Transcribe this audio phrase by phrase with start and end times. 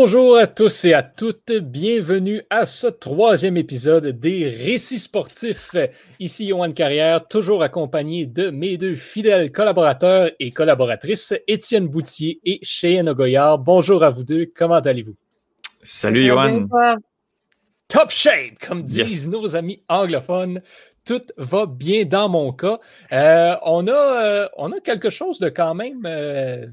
[0.00, 5.74] Bonjour à tous et à toutes, bienvenue à ce troisième épisode des Récits sportifs.
[6.20, 12.60] Ici Johan Carrière, toujours accompagné de mes deux fidèles collaborateurs et collaboratrices, Étienne Boutier et
[12.62, 13.58] Cheyenne Ogoyard.
[13.58, 15.16] Bonjour à vous deux, comment allez-vous?
[15.82, 16.64] Salut Johan.
[17.88, 20.62] Top shape, comme disent nos amis anglophones.
[21.04, 22.78] Tout va bien dans mon cas.
[23.10, 26.06] Euh, on, a, euh, on a quelque chose de quand même...
[26.06, 26.66] Euh,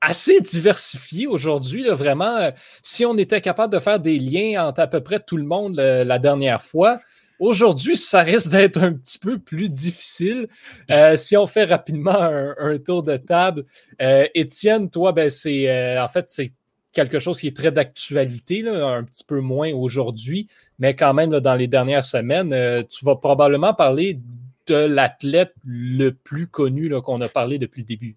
[0.00, 1.88] assez diversifié aujourd'hui.
[1.88, 2.50] Vraiment, euh,
[2.82, 5.76] si on était capable de faire des liens entre à peu près tout le monde
[5.76, 6.98] la dernière fois,
[7.40, 10.48] Aujourd'hui, ça risque d'être un petit peu plus difficile.
[10.90, 13.64] Euh, si on fait rapidement un, tour de table,
[14.02, 16.52] euh, Étienne, toi, ben, c'est en fait c'est
[16.90, 20.48] quelque chose qui est très d'actualité, un petit peu moins aujourd'hui,
[20.80, 24.18] mais quand même dans les dernières semaines, tu vas probablement parler
[24.66, 28.16] de l'athlète le plus connu qu'on a parlé depuis le début.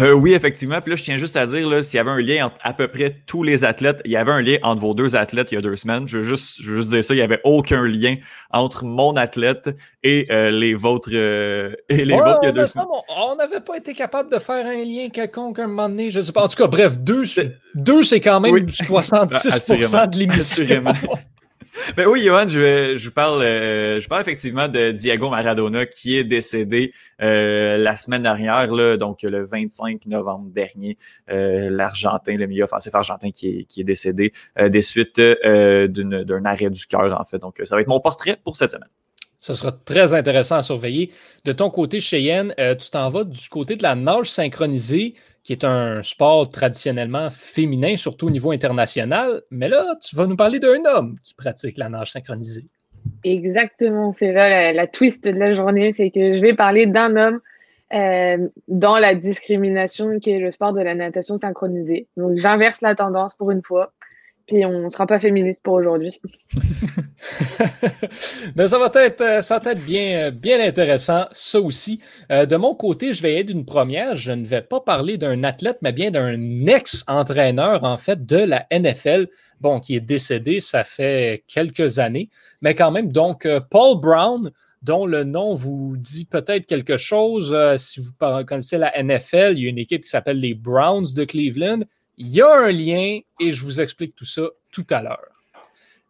[0.00, 0.80] Euh, oui, effectivement.
[0.80, 2.88] Puis là, je tiens juste à dire, s'il y avait un lien entre à peu
[2.88, 5.58] près tous les athlètes, il y avait un lien entre vos deux athlètes il y
[5.58, 6.06] a deux semaines.
[6.06, 8.16] Je veux juste, je veux dire ça, il n'y avait aucun lien
[8.50, 9.70] entre mon athlète
[10.02, 12.86] et euh, les vôtres, euh, et les vôtres il y a deux semaines.
[13.16, 16.10] On n'avait pas été capable de faire un lien quelconque à un moment donné.
[16.10, 16.44] Je sais pas.
[16.44, 17.24] En tout cas, bref, deux,
[17.74, 20.66] deux c'est quand même 66% de l'émission.
[21.96, 26.24] Ben oui, Johan, je, je, parle, euh, je parle effectivement de Diego Maradona qui est
[26.24, 30.96] décédé euh, la semaine dernière, là, donc le 25 novembre dernier.
[31.30, 36.70] Euh, L'Argentin, le milieu offensif argentin qui est, qui est décédé des suites d'un arrêt
[36.70, 37.38] du cœur, en fait.
[37.38, 38.88] Donc, ça va être mon portrait pour cette semaine.
[39.38, 41.10] Ce sera très intéressant à surveiller.
[41.44, 45.14] De ton côté, Cheyenne, tu t'en vas du côté de la nage synchronisée
[45.44, 49.42] qui est un sport traditionnellement féminin, surtout au niveau international.
[49.50, 52.66] Mais là, tu vas nous parler d'un homme qui pratique la nage synchronisée.
[53.24, 57.40] Exactement, c'est là la, twist de la journée, c'est que je vais parler d'un homme
[57.92, 62.06] euh, dans la discrimination qui est le sport de la natation synchronisée.
[62.16, 63.92] Donc j'inverse la tendance pour une fois.
[64.46, 66.20] Puis on ne sera pas féministe pour aujourd'hui.
[68.56, 72.00] Mais ça va être, euh, ça va être bien, bien intéressant, ça aussi.
[72.30, 74.16] Euh, de mon côté, je vais être une première.
[74.16, 78.66] Je ne vais pas parler d'un athlète, mais bien d'un ex-entraîneur, en fait, de la
[78.72, 79.28] NFL.
[79.60, 82.28] Bon, qui est décédé, ça fait quelques années.
[82.62, 84.50] Mais quand même, donc, euh, Paul Brown,
[84.82, 87.56] dont le nom vous dit peut-être quelque chose.
[87.76, 88.10] si vous
[88.44, 91.84] connaissez la NFL, il y a une équipe qui s'appelle les Browns de Cleveland
[92.22, 95.32] il y a un lien et je vous explique tout ça tout à l'heure.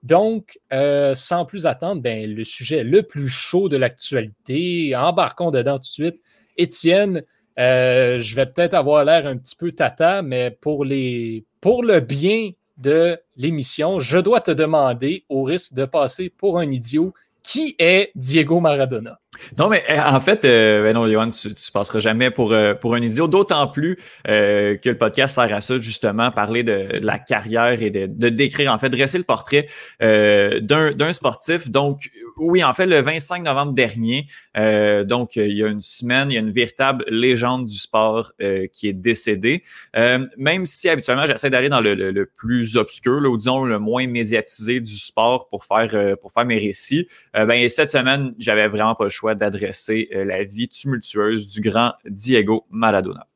[0.02, 5.76] Donc, euh, sans plus attendre, ben, le sujet le plus chaud de l'actualité, embarquons dedans
[5.76, 6.20] tout de suite.
[6.58, 7.22] Étienne,
[7.58, 12.00] euh, je vais peut-être avoir l'air un petit peu tata, mais pour, les, pour le
[12.00, 17.75] bien de l'émission, je dois te demander, au risque de passer pour un idiot, qui
[17.78, 19.19] est Diego Maradona?
[19.58, 22.75] Non, mais eh, en fait, euh, ben non, Johan, tu, ne passeras jamais pour, euh,
[22.75, 23.98] pour un idiot, d'autant plus
[24.28, 28.28] euh, que le podcast sert à ça, justement, parler de, la carrière et de, de,
[28.28, 29.66] décrire, en fait, dresser le portrait
[30.00, 31.70] d'un sportif.
[31.70, 36.34] Donc, oui, en fait, le 25 novembre dernier, donc il y a une semaine, il
[36.34, 38.32] y a une véritable légende du sport
[38.72, 39.62] qui est décédée.
[39.94, 44.81] même si habituellement, j'essaie d'aller dans le, plus obscur, là, ou disons le moins médiatisé
[44.81, 49.10] du sport pour faire, pour faire mes récits, ben cette semaine, j'avais vraiment pas le
[49.10, 53.26] choix d'adresser euh, la vie tumultueuse du grand Diego Maradona.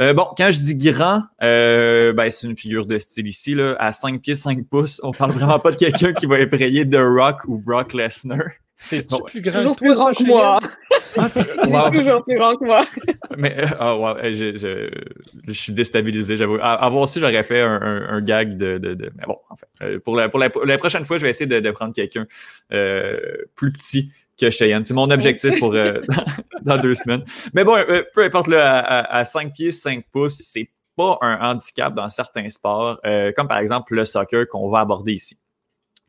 [0.00, 3.74] Euh, bon, quand je dis grand, euh, ben, c'est une figure de style ici, là,
[3.80, 5.00] à 5 pieds, 5 pouces.
[5.02, 8.38] On parle vraiment pas de quelqu'un qui va effrayer The Rock ou Brock Lesnar.
[8.80, 10.60] C'est plus grand toujours plus grand que moi.
[11.16, 11.44] Ah, c'est
[11.92, 12.86] toujours plus grand que moi.
[13.36, 14.90] Mais oh, je,
[15.48, 16.58] je, suis déstabilisé, j'avoue.
[16.62, 20.14] Avant aussi, j'aurais fait un, un, gag de, de, de, Mais bon, en fait, pour
[20.14, 22.26] la, pour la, la prochaine fois, je vais essayer de, de prendre quelqu'un
[22.72, 23.18] euh,
[23.56, 24.84] plus petit que Cheyenne.
[24.84, 26.00] C'est mon objectif pour euh,
[26.62, 27.24] dans, deux semaines.
[27.54, 31.50] Mais bon, euh, peu importe, là, à, à, 5 pieds, 5 pouces, c'est pas un
[31.50, 35.38] handicap dans certains sports, euh, comme par exemple le soccer qu'on va aborder ici.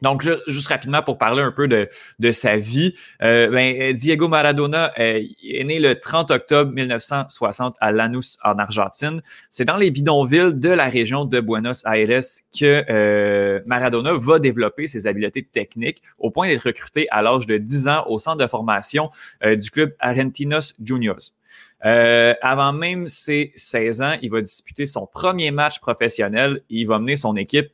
[0.01, 4.94] Donc, juste rapidement pour parler un peu de, de sa vie, euh, ben, Diego Maradona
[5.00, 9.22] euh, est né le 30 octobre 1960 à Lanús, en Argentine.
[9.50, 12.22] C'est dans les bidonvilles de la région de Buenos Aires
[12.57, 17.57] que euh, Maradona va développer ses habiletés techniques au point d'être recruté à l'âge de
[17.57, 19.10] 10 ans au centre de formation
[19.44, 21.34] du club Argentinos Juniors.
[21.81, 26.62] avant même ses 16 ans, il va disputer son premier match professionnel.
[26.69, 27.72] Il va mener son équipe,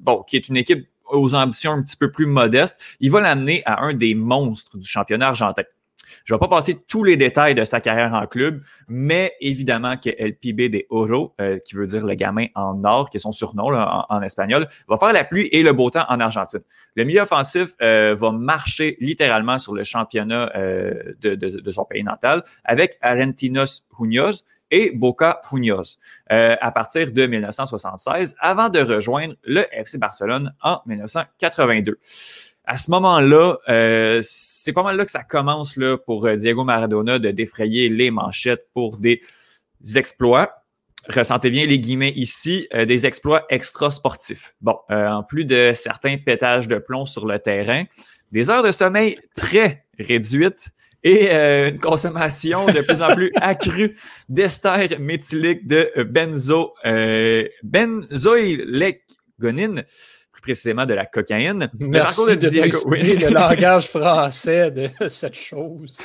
[0.00, 3.62] bon, qui est une équipe aux ambitions un petit peu plus modestes, il va l'amener
[3.66, 5.62] à un des monstres du championnat argentin.
[6.24, 9.96] Je ne vais pas passer tous les détails de sa carrière en club, mais évidemment
[9.96, 13.20] que El Pibe de Oro, euh, qui veut dire le gamin en or, qui est
[13.20, 16.60] son surnom en, espagnol, va faire la pluie et le beau temps en Argentine.
[16.94, 22.04] Le milieu offensif euh, va marcher littéralement sur le championnat euh, de, de, son pays
[22.04, 24.34] natal avec Argentinos Juniors
[24.72, 25.86] et Boca Juniors
[26.28, 31.98] à partir de 1976 avant de rejoindre le FC Barcelone en 1982
[32.64, 36.64] à ce moment-là, euh, c'est pas mal là que ça commence là, pour euh, Diego
[36.64, 39.20] Maradona de défrayer les manchettes pour des
[39.96, 40.62] exploits.
[41.08, 44.54] Ressentez bien les guillemets ici, euh, des exploits extra-sportifs.
[44.60, 47.84] Bon, en plus de certains pétages de plomb sur le terrain,
[48.30, 50.70] des heures de sommeil très réduites
[51.04, 53.96] et une consommation de plus en plus accrue
[54.28, 56.74] d'ester méthylique de benzo,
[57.62, 59.84] benzoylecgonine
[60.42, 61.70] précisément de la cocaïne.
[61.78, 65.96] Merci le de, Diego, le langage français de cette chose.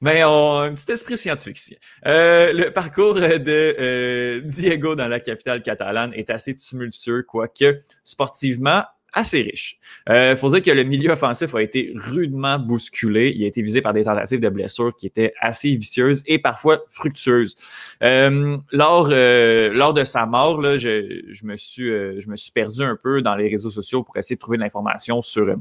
[0.00, 1.76] Mais on a un petit esprit scientifique ici.
[2.06, 8.84] Euh, le parcours de euh, Diego dans la capitale catalane est assez tumultueux, quoique sportivement,
[9.16, 9.78] assez riche.
[10.06, 13.32] Il euh, faut dire que le milieu offensif a été rudement bousculé.
[13.34, 16.84] Il a été visé par des tentatives de blessures qui étaient assez vicieuses et parfois
[16.90, 17.56] fructueuses.
[18.02, 22.52] Euh, lors, euh, lors de sa mort, là, je, je, me suis, je me suis
[22.52, 25.56] perdu un peu dans les réseaux sociaux pour essayer de trouver de l'information sur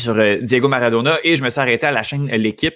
[0.00, 2.74] sur Diego Maradona et je me suis arrêté à la chaîne L'équipe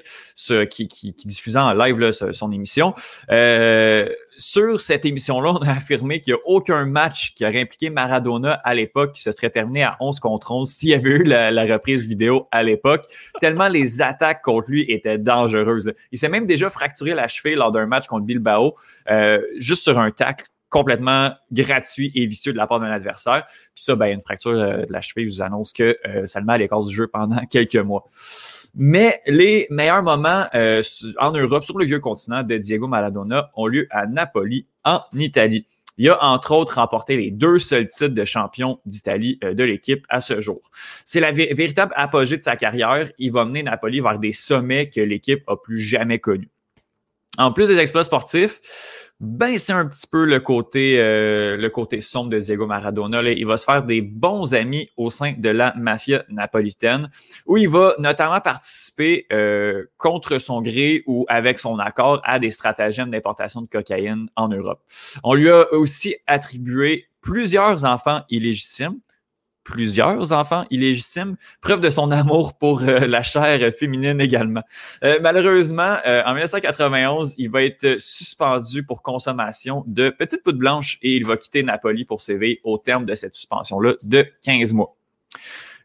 [0.70, 2.94] qui, qui, diffusait en live son émission.
[3.30, 7.90] Euh, sur cette émission-là, on a affirmé qu'il n'y a aucun match qui aurait impliqué
[7.90, 11.22] Maradona à l'époque qui se serait terminé à 11 contre 11 s'il y avait eu
[11.22, 13.04] la, reprise vidéo à l'époque,
[13.40, 15.92] tellement les attaques contre lui étaient dangereuses.
[16.12, 18.74] Il s'est même déjà fracturé la cheville lors d'un match contre Bilbao,
[19.10, 23.44] euh, juste sur un tacle complètement gratuit et vicieux de la part d'un adversaire.
[23.46, 26.40] Puis ça, ben, une fracture euh, de la cheville, je vous annonce que euh, ça
[26.40, 28.04] le met à du jeu pendant quelques mois.
[28.74, 30.82] Mais les meilleurs moments euh,
[31.20, 35.64] en Europe, sur le vieux continent de Diego Maradona, ont lieu à Napoli, en Italie.
[35.96, 40.20] Il a entre autres remporté les deux seuls titres de champion d'Italie de l'équipe à
[40.20, 40.60] ce jour.
[41.04, 43.08] C'est la véritable apogée de sa carrière.
[43.18, 46.50] Il va mener Napoli vers des sommets que l'équipe a plus jamais connus.
[47.38, 48.60] En plus des exploits sportifs,
[49.20, 53.22] ben c'est un petit peu le côté euh, le côté sombre de Diego Maradona.
[53.22, 57.10] Il va se faire des bons amis au sein de la mafia napolitaine,
[57.46, 62.50] où il va notamment participer euh, contre son gré ou avec son accord à des
[62.50, 64.82] stratagèmes d'importation de cocaïne en Europe.
[65.22, 68.98] On lui a aussi attribué plusieurs enfants illégitimes
[69.64, 74.62] plusieurs enfants illégitimes, preuve de son amour pour euh, la chair féminine également.
[75.02, 80.98] Euh, malheureusement, euh, en 1991, il va être suspendu pour consommation de petites poudres blanches
[81.02, 84.94] et il va quitter Napoli pour s'éveiller au terme de cette suspension-là de 15 mois.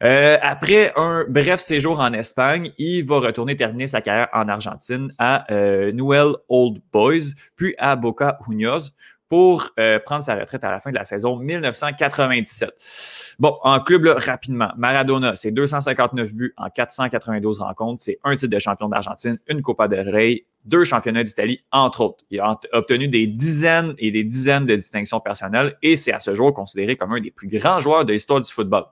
[0.01, 5.45] après un bref séjour en Espagne, il va retourner terminer sa carrière en Argentine à
[5.91, 8.89] Newell Old Boys, puis à Boca Juniors,
[9.29, 13.35] pour euh, prendre sa retraite à la fin de la saison 1997.
[13.37, 18.01] Bon, en club, rapidement, Maradona, c'est 259 buts en 492 rencontres.
[18.01, 22.25] C'est un titre de champion d'Argentine, une Copa del Rey, deux championnats d'Italie, entre autres.
[22.31, 26.33] Il a obtenu des dizaines et des dizaines de distinctions personnelles et c'est à ce
[26.33, 28.85] jour considéré comme un des plus grands joueurs de l'histoire du football.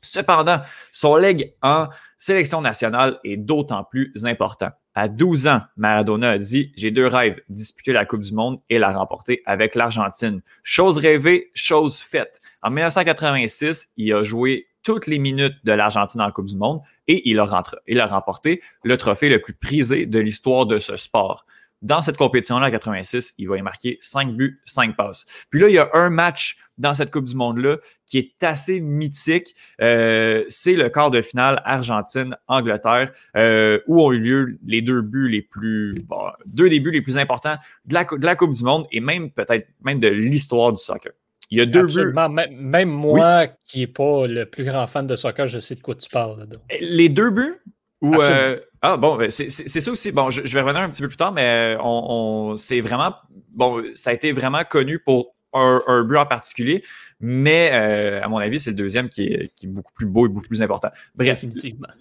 [0.00, 0.60] Cependant,
[0.92, 4.70] son leg en sélection nationale est d'autant plus important.
[5.00, 8.80] À 12 ans, Maradona a dit J'ai deux rêves, disputer la Coupe du Monde et
[8.80, 10.42] la remporter avec l'Argentine.
[10.64, 12.40] Chose rêvée, chose faite.
[12.64, 17.30] En 1986, il a joué toutes les minutes de l'Argentine en Coupe du Monde et
[17.30, 21.46] il a, il a remporté le trophée le plus prisé de l'histoire de ce sport.
[21.80, 25.24] Dans cette compétition-là, en 86, il va y marquer 5 buts, 5 passes.
[25.50, 28.80] Puis là, il y a un match dans cette Coupe du Monde-là qui est assez
[28.80, 29.54] mythique.
[29.80, 35.28] Euh, c'est le quart de finale Argentine-Angleterre, euh, où ont eu lieu les deux buts
[35.28, 38.64] les plus, bon, deux des buts les plus importants de la, de la Coupe du
[38.64, 41.12] Monde et même peut-être même de l'histoire du soccer.
[41.50, 42.28] Il y a deux Absolument.
[42.28, 42.46] buts.
[42.50, 45.94] Même moi, qui n'est pas le plus grand fan de soccer, je sais de quoi
[45.94, 46.40] tu parles.
[46.40, 47.62] Là, les deux buts,
[48.00, 50.12] ou euh, ah bon, ben, c'est ça aussi.
[50.12, 53.14] Bon, je, vais revenir un petit peu plus tard, mais on, c'est vraiment
[53.50, 56.84] bon, ça a été vraiment connu pour un, un but en particulier,
[57.20, 60.26] mais euh, à mon avis, c'est le deuxième qui est, qui est, beaucoup plus beau
[60.26, 60.88] et beaucoup plus important.
[61.14, 61.44] Bref,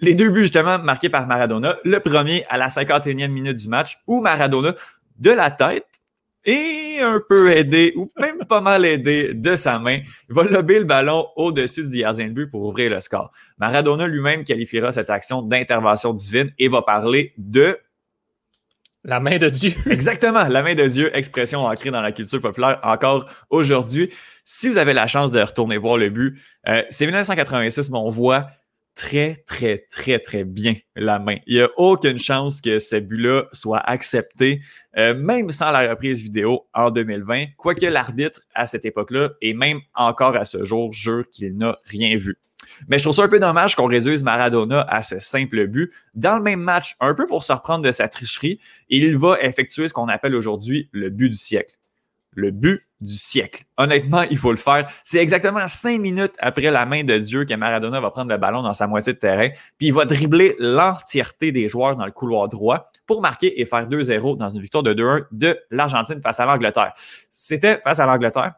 [0.02, 1.78] les deux buts justement marqués par Maradona.
[1.84, 4.76] Le premier à la 51e minute du match où Maradona
[5.20, 5.88] de la tête
[6.48, 10.00] et un peu aidé, ou même pas mal aidé de sa main,
[10.30, 13.32] il va lober le ballon au-dessus du gardien de but pour ouvrir le score.
[13.58, 17.78] Maradona lui-même qualifiera cette action d'intervention divine et va parler de
[19.04, 19.74] la main de Dieu.
[19.90, 24.10] Exactement, la main de Dieu, expression ancrée dans la culture populaire encore aujourd'hui.
[24.46, 26.40] Si vous avez la chance de retourner voir le but,
[26.70, 28.48] euh, c'est 1986, mais on voit
[28.98, 31.38] très, très, très, très bien la main.
[31.46, 34.60] Il n'y a aucune chance que ce but-là soit accepté,
[34.98, 39.80] euh, même sans la reprise vidéo en 2020, quoique l'arbitre à cette époque-là, et même
[39.94, 42.40] encore à ce jour, jure qu'il n'a rien vu.
[42.88, 45.94] Mais je trouve ça un peu dommage qu'on réduise Maradona à ce simple but.
[46.16, 49.88] Dans le même match, un peu pour se reprendre de sa tricherie, il va effectuer
[49.88, 51.76] ce qu'on appelle aujourd'hui le but du siècle.
[52.34, 53.64] Le but du siècle.
[53.78, 54.90] Honnêtement, il faut le faire.
[55.04, 58.62] C'est exactement cinq minutes après la main de Dieu que Maradona va prendre le ballon
[58.62, 62.48] dans sa moitié de terrain, puis il va dribbler l'entièreté des joueurs dans le couloir
[62.48, 66.46] droit pour marquer et faire 2-0 dans une victoire de 2-1 de l'Argentine face à
[66.46, 66.94] l'Angleterre.
[67.32, 68.54] C'était face à l'Angleterre.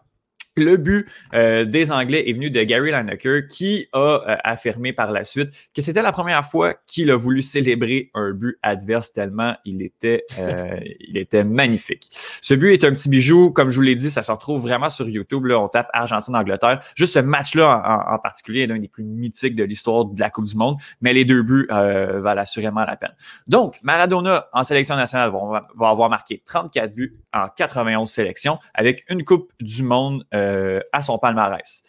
[0.59, 5.11] Le but euh, des Anglais est venu de Gary Lineker qui a euh, affirmé par
[5.11, 9.55] la suite que c'était la première fois qu'il a voulu célébrer un but adverse tellement
[9.63, 12.07] il était, euh, il était magnifique.
[12.11, 14.89] Ce but est un petit bijou, comme je vous l'ai dit, ça se retrouve vraiment
[14.89, 15.45] sur YouTube.
[15.45, 16.81] Là, on tape Argentine-Angleterre.
[16.95, 20.45] Juste ce match-là en, particulier est l'un des plus mythiques de l'histoire de la Coupe
[20.45, 23.13] du Monde, mais les deux buts valent assurément la peine.
[23.47, 29.05] Donc, Maradona en sélection nationale va, va avoir marqué 34 buts en 91 sélections avec
[29.09, 30.25] une Coupe du Monde.
[30.33, 30.49] Euh,
[30.91, 31.84] à son palmarès.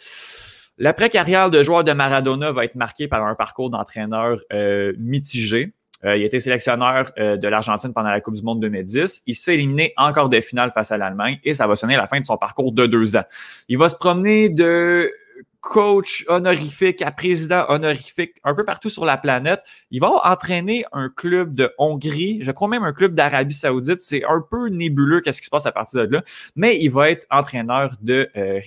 [0.78, 5.74] L'après-carrière de joueur de Maradona va être marqué par un parcours d'entraîneur euh, mitigé.
[6.06, 9.24] Euh, il a été sélectionneur de l'Argentine pendant la Coupe du Monde 2010.
[9.26, 12.06] Il se fait éliminer encore des finales face à l'Allemagne et ça va sonner la
[12.06, 13.24] fin de son parcours de deux ans.
[13.68, 15.12] Il va se promener de
[15.60, 19.60] coach honorifique à président honorifique un peu partout sur la planète.
[19.90, 24.00] Il va entraîner un club de Hongrie, je crois même un club d'Arabie Saoudite.
[24.00, 26.22] C'est un peu nébuleux qu'est-ce qui se passe à partir de là,
[26.56, 28.60] mais il va être entraîneur de euh,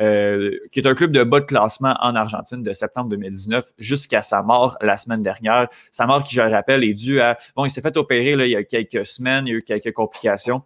[0.00, 4.22] euh, qui est un club de bas de classement en Argentine de septembre 2019 jusqu'à
[4.22, 5.68] sa mort la semaine dernière.
[5.90, 7.36] Sa mort qui, je le rappelle, est due à...
[7.54, 9.62] Bon, il s'est fait opérer là, il y a quelques semaines, il y a eu
[9.62, 10.62] quelques complications.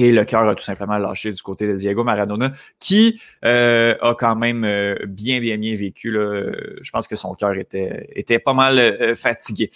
[0.00, 4.14] Et le cœur a tout simplement lâché du côté de Diego Maradona, qui euh, a
[4.14, 6.12] quand même euh, bien, bien, bien vécu.
[6.12, 6.52] Là.
[6.80, 9.70] Je pense que son cœur était, était pas mal euh, fatigué.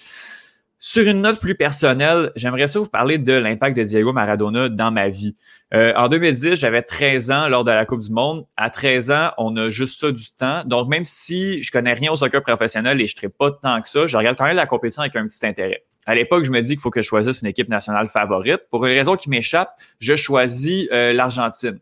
[0.78, 4.90] Sur une note plus personnelle, j'aimerais ça vous parler de l'impact de Diego Maradona dans
[4.92, 5.34] ma vie.
[5.72, 8.46] en 2010, j'avais 13 ans lors de la Coupe du Monde.
[8.56, 10.64] À 13 ans, on a juste ça du temps.
[10.64, 13.88] Donc, même si je connais rien au soccer professionnel et je ne pas tant que
[13.88, 15.84] ça, je regarde quand même la compétition avec un petit intérêt.
[16.06, 18.62] À l'époque, je me dis qu'il faut que je choisisse une équipe nationale favorite.
[18.70, 21.78] Pour une raison qui m'échappe, je choisis euh, l'Argentine.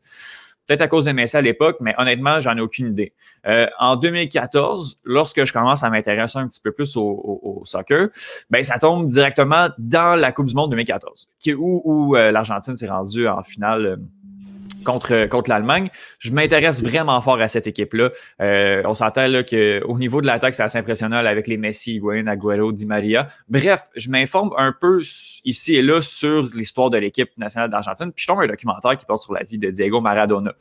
[0.66, 3.12] Peut-être à cause de Messi à l'époque, mais honnêtement, j'en ai aucune idée.
[3.46, 8.08] Euh, en 2014, lorsque je commence à m'intéresser un petit peu plus au, soccer,
[8.50, 12.76] ben ça tombe directement dans la Coupe du Monde 2014, qui, où, où euh, l'Argentine
[12.76, 13.98] s'est rendue en finale
[14.84, 15.88] contre, contre l'Allemagne.
[16.18, 18.10] Je m'intéresse vraiment fort à cette équipe-là.
[18.40, 22.72] Euh, on s'entend qu'au niveau de l'attaque, c'est assez impressionnant avec les Messi, Higuain, Agüero,
[22.72, 23.28] Di Maria.
[23.49, 25.00] Bref, je m'informe un peu
[25.44, 29.06] ici et là sur l'histoire de l'équipe nationale d'Argentine, puis je tombe un documentaire qui
[29.06, 30.54] porte sur la vie de Diego Maradona.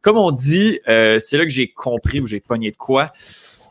[0.00, 3.12] Comme on dit, euh, c'est là que j'ai compris ou j'ai pogné de quoi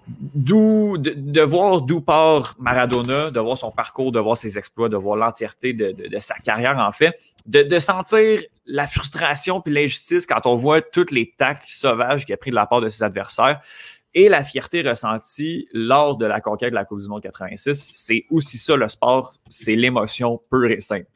[0.08, 4.98] d'où de, voir d'où part Maradona, de voir son parcours, de voir ses exploits, de
[4.98, 8.42] voir l'entièreté de, de, sa carrière en fait, de, sentir
[8.72, 12.56] la frustration puis l'injustice quand on voit toutes les tacles sauvages qu'il a pris de
[12.56, 13.60] la part de ses adversaires
[14.14, 18.26] et la fierté ressentie lors de la conquête de la Coupe du Monde 86, c'est
[18.30, 21.08] aussi ça le sport, c'est l'émotion pure et simple.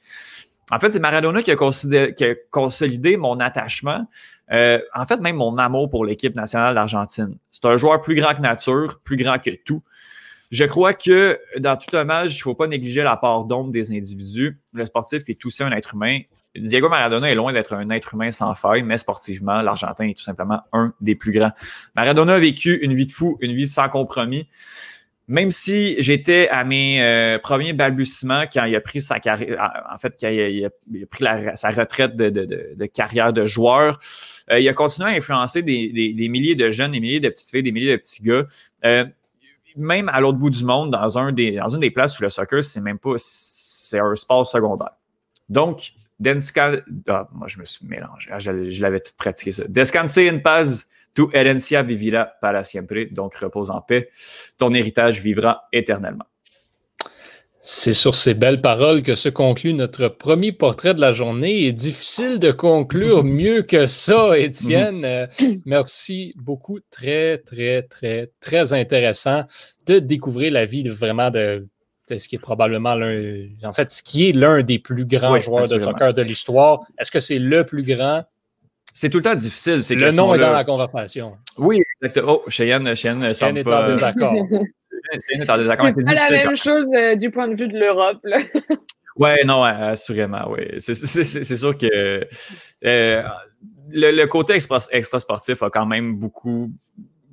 [0.71, 4.07] En fait, c'est Maradona qui a, qui a, consolidé mon attachement,
[4.51, 7.37] euh, en fait, même mon amour pour l'équipe nationale d'Argentine.
[7.51, 9.83] C'est un joueur plus grand que nature, plus grand que tout.
[10.51, 13.91] Je crois que dans tout hommage, il ne faut pas négliger la part d'ombre des
[13.91, 14.59] individus.
[14.73, 16.19] Le sportif est aussi un être humain.
[16.55, 20.23] Diego Maradona est loin d'être un être humain sans faille, mais sportivement, l'Argentin est tout
[20.23, 21.51] simplement un des plus grands.
[21.95, 24.47] Maradona a vécu une vie de fou, une vie sans compromis
[25.27, 29.97] même si j'étais à mes euh, premiers balbutiements quand il a pris sa carrière, en
[29.97, 30.69] fait, quand il a,
[31.09, 33.99] pris sa retraite de, carrière de joueur,
[34.51, 37.63] euh, il a continué à influencer des, milliers de jeunes, des milliers de petites filles,
[37.63, 38.43] des milliers de petits gars.
[38.85, 39.05] Euh,
[39.77, 42.79] même à l'autre bout du monde, dans, dans une des places où le soccer, c'est
[42.79, 44.91] même pas, c'est un sport secondaire.
[45.49, 49.63] Donc, Denska, ah, moi je me suis mélangé, ah, je, l'avais tout pratiqué ça.
[49.67, 54.09] Descanse en paz Tu herencia vivirá para siempre, donc repose en paix.
[54.57, 56.25] Ton héritage vivra éternellement.
[57.61, 61.65] C'est sur ces belles paroles que se conclut notre premier portrait de la journée.
[61.65, 65.03] Est difficile de conclure mieux que ça, Étienne.
[65.05, 65.25] Euh,
[65.65, 66.79] merci beaucoup.
[66.91, 69.45] Très, très, très, très intéressant
[69.87, 71.65] de découvrir la vie de, vraiment de
[72.07, 75.67] ce qui est probablement l'un, en fait, ce qui est l'un des plus grands joueurs
[75.67, 76.81] de soccer de l'histoire.
[76.97, 78.23] Est-ce que c'est le plus grand?
[78.95, 79.81] c'est tout le temps difficile.
[79.89, 81.37] Le nom est dans la conversation.
[81.57, 82.41] Oui, exactement.
[82.45, 84.33] Oh, Cheyenne, Cheyenne, Cheyenne est en désaccord.
[84.49, 85.89] Cheyenne est en désaccord.
[85.93, 88.19] C'est pas la même chose euh, du point de vue de l'Europe.
[89.17, 90.63] Ouais, non, assurément, oui.
[90.79, 92.27] C'est sûr que
[92.83, 93.23] euh,
[93.89, 96.69] le, côté extra, sportif a quand même beaucoup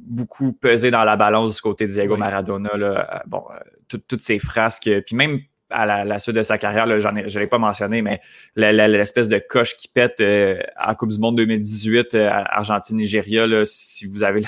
[0.02, 2.76] beaucoup pesé dans la balance du côté de Diego Maradona.
[2.76, 3.22] Là.
[3.26, 5.40] Bon, euh, toutes ces frasques, puis même
[5.72, 8.20] à la, suite de sa carrière, je ne l'ai pas mentionné, mais
[8.56, 14.22] l'espèce de coche qui pète euh, à Coupe du Monde 2018, euh, Argentine-Nigeria, si vous
[14.22, 14.42] avez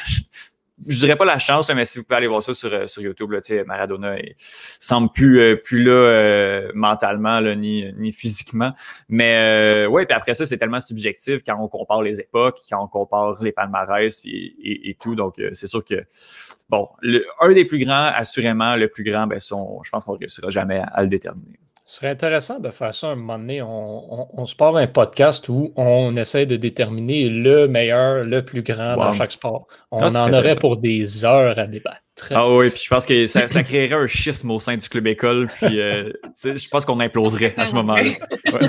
[0.87, 3.01] je dirais pas la chance, mais si vous pouvez aller voir ça sur, euh, sur
[3.01, 8.73] YouTube, là, Maradona il semble plus, euh, plus là euh, mentalement là, ni, ni physiquement.
[9.09, 12.83] Mais euh, ouais, puis après ça, c'est tellement subjectif quand on compare les époques, quand
[12.83, 15.15] on compare les palmarès et, et, tout.
[15.15, 16.03] Donc, c'est sûr que
[16.69, 20.15] bon, le, un des plus grands, assurément, le plus grand, ben, son, je pense qu'on
[20.15, 21.59] ne réussira jamais à le déterminer.
[21.87, 23.61] Ce serait intéressant de faire ça un moment donné.
[23.61, 28.97] On, se part un podcast où on essaie de déterminer le meilleur, le plus grand
[28.97, 29.67] dans chaque sport.
[29.91, 32.01] On en aurait pour des heures à débattre.
[32.31, 35.49] Ah oui, puis je pense que ça, créerait un schisme au sein du club école.
[35.61, 36.11] Puis euh,
[36.43, 38.13] je pense qu'on imploserait à ce moment-là.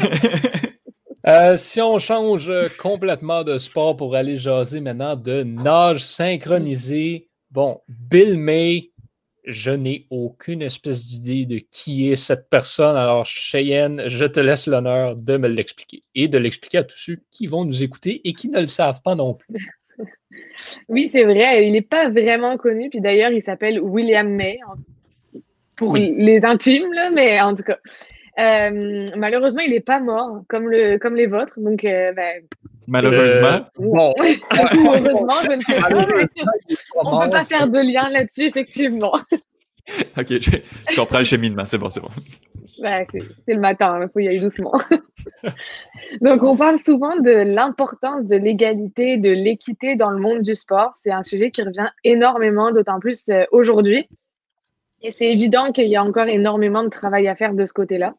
[1.27, 7.81] Euh, si on change complètement de sport pour aller jaser maintenant de nage synchronisé, bon,
[7.89, 8.91] Bill May,
[9.45, 12.95] je n'ai aucune espèce d'idée de qui est cette personne.
[12.95, 17.19] Alors, Cheyenne, je te laisse l'honneur de me l'expliquer et de l'expliquer à tous ceux
[17.31, 19.55] qui vont nous écouter et qui ne le savent pas non plus.
[20.89, 21.65] Oui, c'est vrai.
[21.65, 22.89] Il n'est pas vraiment connu.
[22.89, 24.59] Puis d'ailleurs, il s'appelle William May
[25.77, 27.77] pour les intimes, mais en tout cas.
[28.37, 31.59] Euh, malheureusement, il n'est pas mort comme, le, comme les vôtres.
[31.59, 32.43] Donc, euh, ben,
[32.87, 33.47] Malheureusement.
[33.47, 34.13] Euh, bon.
[34.51, 35.89] Malheureusement, je ne sais pas.
[37.03, 39.13] On ne peut pas faire de lien là-dessus, effectivement.
[40.17, 42.09] ok, je, comprends le cheminement, c'est bon, c'est bon.
[42.77, 44.73] c'est le matin, il faut y aller doucement.
[46.21, 50.93] Donc, on parle souvent de l'importance de l'égalité, de l'équité dans le monde du sport.
[50.95, 54.07] C'est un sujet qui revient énormément, d'autant plus euh, aujourd'hui.
[55.01, 58.15] Et c'est évident qu'il y a encore énormément de travail à faire de ce côté-là.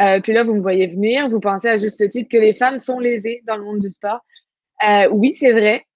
[0.00, 2.78] Euh, puis là, vous me voyez venir, vous pensez à juste titre que les femmes
[2.78, 4.20] sont lésées dans le monde du sport.
[4.88, 5.86] Euh, oui, c'est vrai,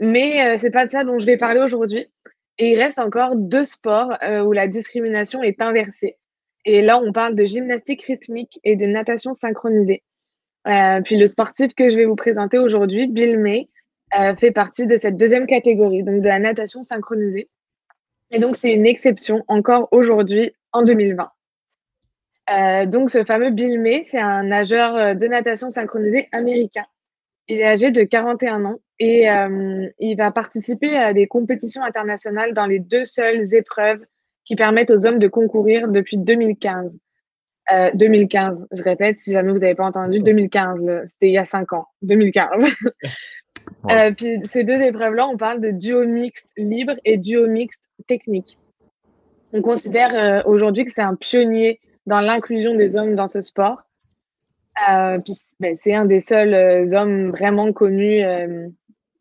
[0.00, 2.06] mais euh, c'est pas de ça dont je vais parler aujourd'hui.
[2.58, 6.16] Et il reste encore deux sports où la discrimination est inversée.
[6.64, 10.02] Et là, on parle de gymnastique rythmique et de natation synchronisée.
[11.04, 13.68] puis le sportif que je vais vous présenter aujourd'hui, Bill May,
[14.40, 17.48] fait partie de cette deuxième catégorie, donc de la natation synchronisée.
[18.32, 21.30] Et donc, c'est une exception encore aujourd'hui en 2020.
[22.50, 26.84] Euh, donc, ce fameux Bill May, c'est un nageur euh, de natation synchronisé américain.
[27.48, 32.54] Il est âgé de 41 ans et euh, il va participer à des compétitions internationales
[32.54, 34.00] dans les deux seules épreuves
[34.44, 36.98] qui permettent aux hommes de concourir depuis 2015.
[37.92, 41.74] 2015, je répète, si jamais vous n'avez pas entendu, 2015, c'était il y a 5
[41.74, 42.64] ans, 2015.
[44.16, 48.56] puis ces deux épreuves-là, on parle de duo mixte libre et duo mixte technique.
[49.52, 53.82] On considère aujourd'hui que c'est un pionnier dans l'inclusion des hommes dans ce sport.
[54.88, 55.18] Euh,
[55.60, 58.68] ben, c'est un des seuls euh, hommes vraiment connus euh,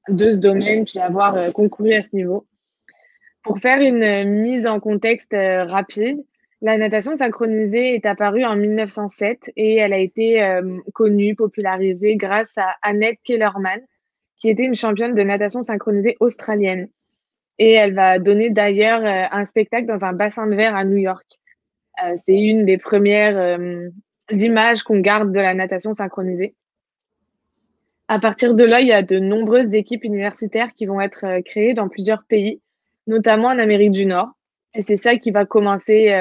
[0.08, 2.48] de ce domaine, puis avoir concouru à ce niveau.
[3.44, 6.24] Pour faire une mise en contexte rapide,
[6.62, 10.62] la natation synchronisée est apparue en 1907 et elle a été
[10.94, 13.82] connue, popularisée grâce à Annette Kellerman,
[14.38, 16.90] qui était une championne de natation synchronisée australienne.
[17.58, 21.40] Et elle va donner d'ailleurs un spectacle dans un bassin de verre à New York.
[22.04, 23.90] Euh, c'est une des premières euh,
[24.32, 26.56] images qu'on garde de la natation synchronisée.
[28.08, 31.42] À partir de là, il y a de nombreuses équipes universitaires qui vont être euh,
[31.42, 32.62] créées dans plusieurs pays,
[33.08, 34.30] notamment en Amérique du Nord.
[34.74, 36.12] Et c'est ça qui va commencer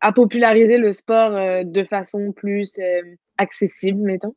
[0.00, 2.80] à populariser le sport de façon plus
[3.36, 4.34] accessible, mettons.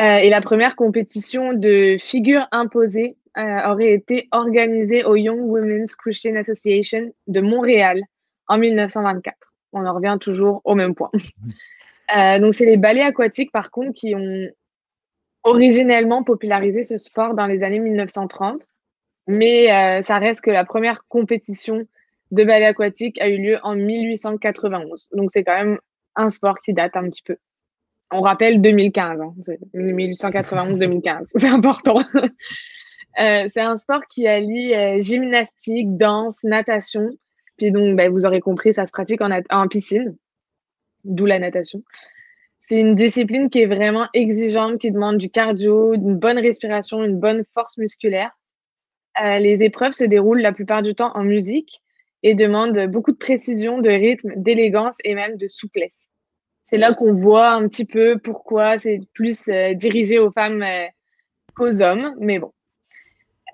[0.00, 7.12] et la première compétition de figures imposées aurait été organisée au Young Women's Christian Association
[7.28, 8.02] de Montréal
[8.48, 9.36] en 1924.
[9.72, 11.10] On en revient toujours au même point.
[12.14, 14.48] Euh, donc, c'est les ballets aquatiques, par contre, qui ont
[15.42, 18.66] originellement popularisé ce sport dans les années 1930.
[19.26, 21.86] Mais euh, ça reste que la première compétition
[22.30, 25.08] de ballet aquatique a eu lieu en 1891.
[25.12, 25.78] Donc, c'est quand même
[26.14, 27.36] un sport qui date un petit peu.
[28.12, 29.18] On rappelle 2015,
[29.74, 31.22] 1891-2015, hein.
[31.36, 32.00] c'est important.
[33.18, 37.10] Euh, c'est un sport qui allie gymnastique, danse, natation
[37.56, 40.16] puis donc, ben, vous aurez compris, ça se pratique en, piscine,
[41.04, 41.82] d'où la natation.
[42.60, 47.18] C'est une discipline qui est vraiment exigeante, qui demande du cardio, une bonne respiration, une
[47.18, 48.30] bonne force musculaire.
[49.22, 51.82] Euh, les épreuves se déroulent la plupart du temps en musique
[52.22, 56.08] et demandent beaucoup de précision, de rythme, d'élégance et même de souplesse.
[56.70, 60.86] C'est là qu'on voit un petit peu pourquoi c'est plus euh, dirigé aux femmes euh,
[61.54, 62.53] qu'aux hommes, mais bon.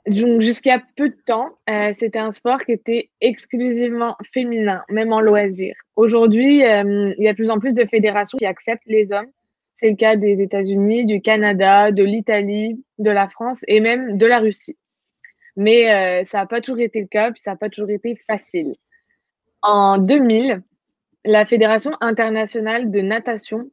[0.07, 5.21] Donc, jusqu'à peu de temps, euh, c'était un sport qui était exclusivement féminin, même en
[5.21, 5.75] loisir.
[5.97, 9.31] Aujourd'hui, euh, il y a de plus en plus de fédérations qui acceptent les hommes.
[9.77, 14.27] C'est le cas des États-Unis, du Canada, de l'Italie, de la France et même de
[14.27, 14.77] la Russie.
[15.57, 18.17] Mais euh, ça n'a pas toujours été le cas, puis ça n'a pas toujours été
[18.27, 18.77] facile.
[19.63, 20.63] En 2000,
[21.25, 23.71] la Fédération internationale de natation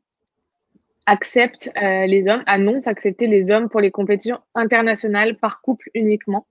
[1.08, 6.46] accepte les hommes, annonce accepter les hommes pour les compétitions internationales par couple uniquement.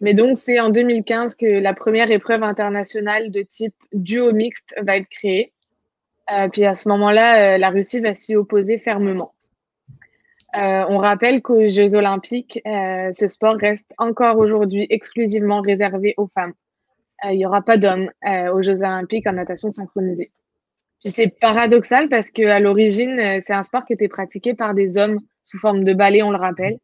[0.00, 4.96] Mais donc, c'est en 2015 que la première épreuve internationale de type duo mixte va
[4.96, 5.52] être créée.
[6.32, 9.34] Euh, puis à ce moment-là, euh, la Russie va s'y opposer fermement.
[10.56, 16.54] Euh, on rappelle qu'aux Jeux olympiques, ce sport reste encore aujourd'hui exclusivement réservé aux femmes.
[17.24, 20.32] Il n'y aura pas d'hommes aux Jeux olympiques en natation synchronisée.
[21.02, 25.20] Puis c'est paradoxal parce qu'à l'origine, c'est un sport qui était pratiqué par des hommes
[25.42, 26.78] sous forme de ballet, on le rappelle.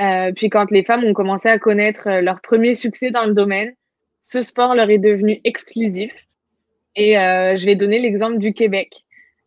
[0.00, 3.34] Euh, puis quand les femmes ont commencé à connaître euh, leur premier succès dans le
[3.34, 3.74] domaine,
[4.22, 6.12] ce sport leur est devenu exclusif.
[6.94, 9.04] Et euh, je vais donner l'exemple du Québec.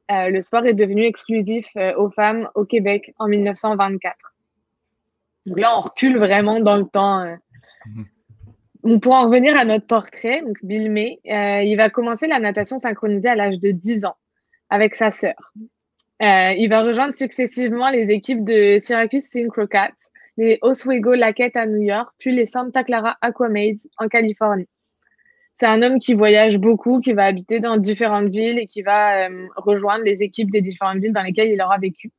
[0.09, 4.15] le sport est devenu exclusif aux femmes au Québec en 1924.
[5.45, 7.37] Donc là, on recule vraiment dans le temps.
[8.83, 8.99] Mhm.
[8.99, 13.35] Pour en revenir à notre portrait, Bill May, il va commencer la natation synchronisée à
[13.35, 14.17] l'âge de 10 ans
[14.69, 15.53] avec sa sœur.
[16.19, 19.91] il va rejoindre successivement les équipes de Syracuse Synchro Cats,
[20.37, 24.67] les Oswego Laquette à New York, puis les Santa Clara Aquamaids en Californie.
[25.61, 29.27] C'est un homme qui voyage beaucoup, qui va habiter dans différentes villes et qui va
[29.29, 32.11] euh, rejoindre les équipes des différentes villes dans lesquelles il aura vécu.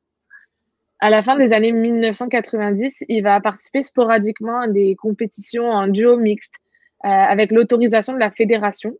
[1.03, 6.15] À la fin des années 1990, il va participer sporadiquement à des compétitions en duo
[6.15, 6.53] mixte
[7.03, 8.93] euh, avec l'autorisation de la fédération,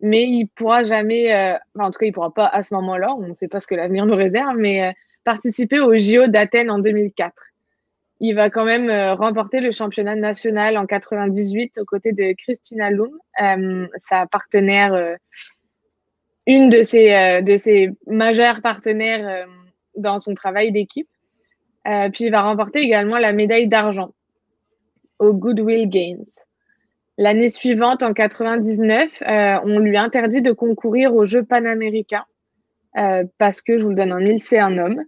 [0.00, 3.28] mais il pourra jamais, euh, en tout cas, il pourra pas à ce moment-là, on
[3.28, 7.34] ne sait pas ce que l'avenir nous réserve, mais participer au JO d'Athènes en 2004
[8.20, 12.90] il va quand même euh, remporter le championnat national en 98 aux côtés de Christina
[12.90, 15.14] euh, sa partenaire, euh,
[16.46, 19.46] une de ses, de ses majeures partenaires
[19.96, 21.08] dans son travail d'équipe.
[22.12, 24.10] Puis il va remporter également la médaille d'argent
[25.18, 26.24] au Goodwill Games.
[27.16, 29.22] L'année suivante, en 99,
[29.64, 32.26] on lui interdit de concourir aux Jeux panaméricains
[33.38, 35.02] parce que, je vous le donne en mille, c'est un homme.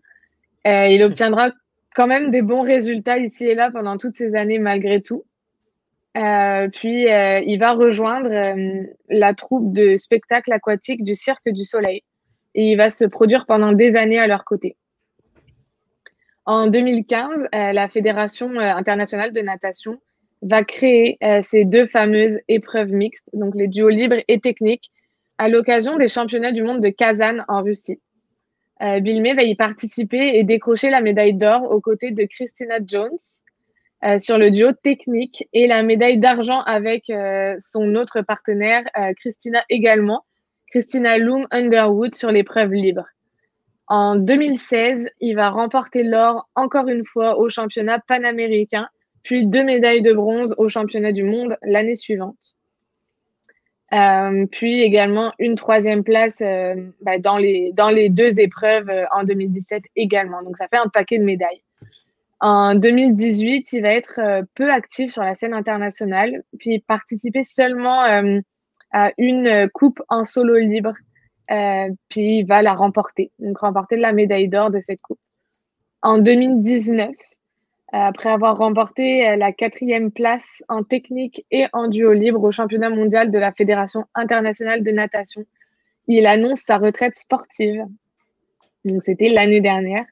[0.64, 1.50] il obtiendra
[1.94, 5.24] quand même des bons résultats ici et là pendant toutes ces années malgré tout.
[6.16, 11.64] Euh, puis euh, il va rejoindre euh, la troupe de spectacle aquatique du Cirque du
[11.64, 12.02] Soleil
[12.54, 14.76] et il va se produire pendant des années à leur côté.
[16.52, 20.00] En 2015, la Fédération internationale de natation
[20.42, 24.90] va créer ces deux fameuses épreuves mixtes, donc les duos libres et techniques,
[25.38, 28.00] à l'occasion des championnats du monde de Kazan en Russie.
[28.82, 32.78] Euh, Bill May va y participer et décrocher la médaille d'or aux côtés de Christina
[32.84, 33.16] Jones
[34.02, 38.82] euh, sur le duo technique et la médaille d'argent avec euh, son autre partenaire,
[39.20, 40.24] Christina également,
[40.72, 43.06] Christina Loom Underwood sur l'épreuve libre.
[43.90, 48.88] En 2016, il va remporter l'or encore une fois au championnat panaméricain,
[49.24, 52.54] puis deux médailles de bronze au championnat du monde l'année suivante.
[53.92, 59.06] Euh, puis également une troisième place euh, bah, dans, les, dans les deux épreuves euh,
[59.12, 60.40] en 2017 également.
[60.44, 61.64] Donc ça fait un paquet de médailles.
[62.38, 64.20] En 2018, il va être
[64.54, 68.00] peu actif sur la scène internationale, puis participer seulement
[68.92, 70.94] à une coupe en solo libre,
[72.08, 75.18] puis il va la remporter, donc remporter la médaille d'or de cette coupe.
[76.02, 77.10] En 2019,
[77.92, 82.90] après avoir remporté euh, la quatrième place en technique et en duo libre au championnat
[82.90, 85.44] mondial de la Fédération internationale de natation.
[86.06, 87.84] Il annonce sa retraite sportive.
[88.84, 90.04] Donc, c'était l'année dernière.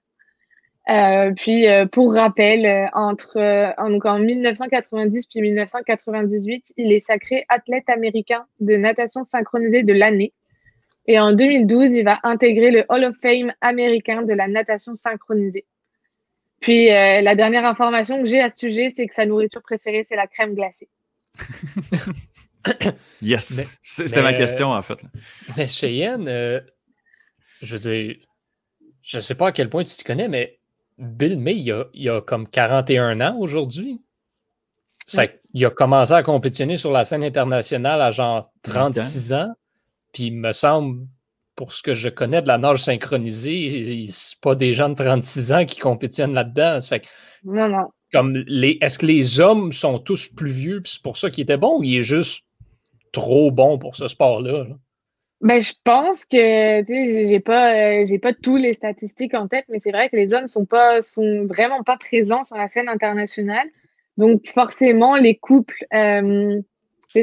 [0.91, 3.39] Euh, puis, euh, pour rappel, entre
[3.79, 10.33] en, en 1990 puis 1998, il est sacré athlète américain de natation synchronisée de l'année.
[11.09, 15.65] Et en 2012, il va intégrer le Hall of Fame américain de la natation synchronisée.
[16.61, 20.05] Puis euh, la dernière information que j'ai à ce sujet, c'est que sa nourriture préférée,
[20.07, 20.89] c'est la crème glacée.
[23.23, 24.99] yes, c'était ma question en fait.
[25.57, 26.61] Mais Cheyenne, euh,
[27.63, 28.17] je veux dire,
[29.01, 30.59] je ne sais pas à quel point tu te connais, mais
[30.99, 34.03] Bill May, il a, il a comme 41 ans aujourd'hui.
[35.55, 39.55] Il a commencé à compétitionner sur la scène internationale à genre 36 ans.
[40.13, 41.07] Puis il me semble,
[41.55, 45.53] pour ce que je connais de la nage synchronisée, c'est pas des gens de 36
[45.53, 46.81] ans qui compétiennent là-dedans.
[46.81, 47.03] Fait
[47.45, 47.89] non, non.
[48.13, 51.43] Comme les, est-ce que les hommes sont tous plus vieux, puis c'est pour ça qu'il
[51.43, 52.45] était bon, ou il est juste
[53.13, 54.67] trop bon pour ce sport-là?
[55.41, 59.79] Ben, je pense que j'ai pas euh, j'ai pas tous les statistiques en tête, mais
[59.81, 63.69] c'est vrai que les hommes sont pas sont vraiment pas présents sur la scène internationale.
[64.17, 66.61] Donc forcément, les couples, euh,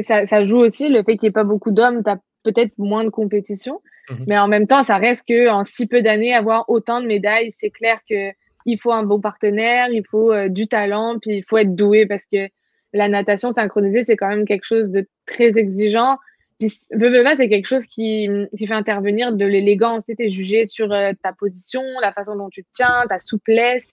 [0.06, 2.02] ça, ça, joue aussi le fait qu'il n'y ait pas beaucoup d'hommes,
[2.46, 3.80] peut-être moins de compétition.
[4.10, 4.24] Mhm.
[4.28, 7.52] Mais en même temps, ça reste que en si peu d'années, avoir autant de médailles,
[7.58, 8.30] c'est clair que
[8.66, 12.04] il faut un bon partenaire, il faut euh, du talent, puis il faut être doué
[12.06, 12.48] parce que
[12.92, 16.18] la natation synchronisée, c'est quand même quelque chose de très exigeant.
[16.58, 20.04] Puis, veux, c'est quelque chose qui, qui, fait intervenir de l'élégance.
[20.06, 23.86] Tu es jugé sur euh, ta position, la façon dont tu te tiens, ta souplesse,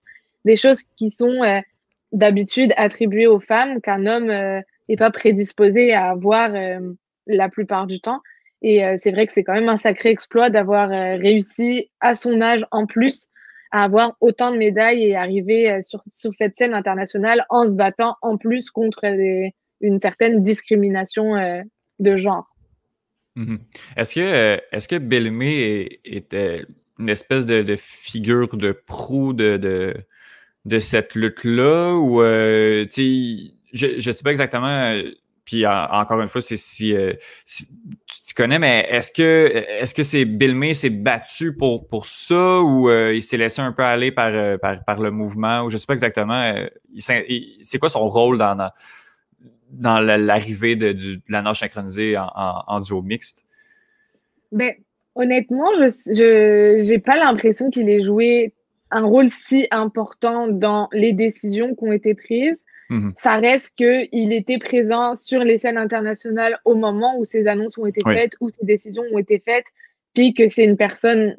[0.45, 1.59] des choses qui sont euh,
[2.13, 4.27] d'habitude attribué aux femmes qu'un homme
[4.87, 6.51] n'est pas prédisposé à avoir
[7.25, 8.21] la plupart du temps.
[8.63, 12.65] Et c'est vrai que c'est quand même un sacré exploit d'avoir réussi à son âge
[12.71, 13.27] en plus
[13.71, 18.15] à avoir autant de médailles et arriver sur, sur cette scène internationale en se battant
[18.21, 19.03] en plus contre
[19.81, 21.63] une certaine discrimination
[21.99, 22.53] de genre.
[23.35, 23.59] Mhm.
[23.97, 26.65] Est-ce que, est-ce que était
[26.99, 29.93] une espèce de, figure de proue de, de,
[30.65, 31.95] de cette lutte-là?
[31.95, 34.93] Ou, euh, je ne sais pas exactement.
[35.43, 37.13] Euh, puis encore une fois, c'est si, euh,
[37.45, 39.51] tu connais, mais est-ce que
[39.81, 43.71] est-ce que c'est Bill May s'est battu pour, pour ça ou il s'est laissé un
[43.71, 46.53] peu aller par, par, le mouvement ou je sais pas exactement.
[46.97, 48.71] c'est quoi son rôle dans,
[49.71, 50.95] dans, l'arrivée de,
[51.29, 52.29] la nage synchronisée en,
[52.67, 53.45] en, duo mixte?
[54.51, 54.73] Ben,
[55.15, 55.69] honnêtement,
[56.05, 58.53] je n'ai pas l'impression qu'il ait joué
[58.91, 62.61] un rôle si important dans les décisions qui ont été prises.
[62.93, 63.13] Mhm.
[63.17, 67.87] Ça reste qu'il était présent sur les scènes internationales au moment où ces annonces ont
[67.87, 69.65] été faites, où ces décisions ont été faites,
[70.13, 71.35] puis que c'est une personne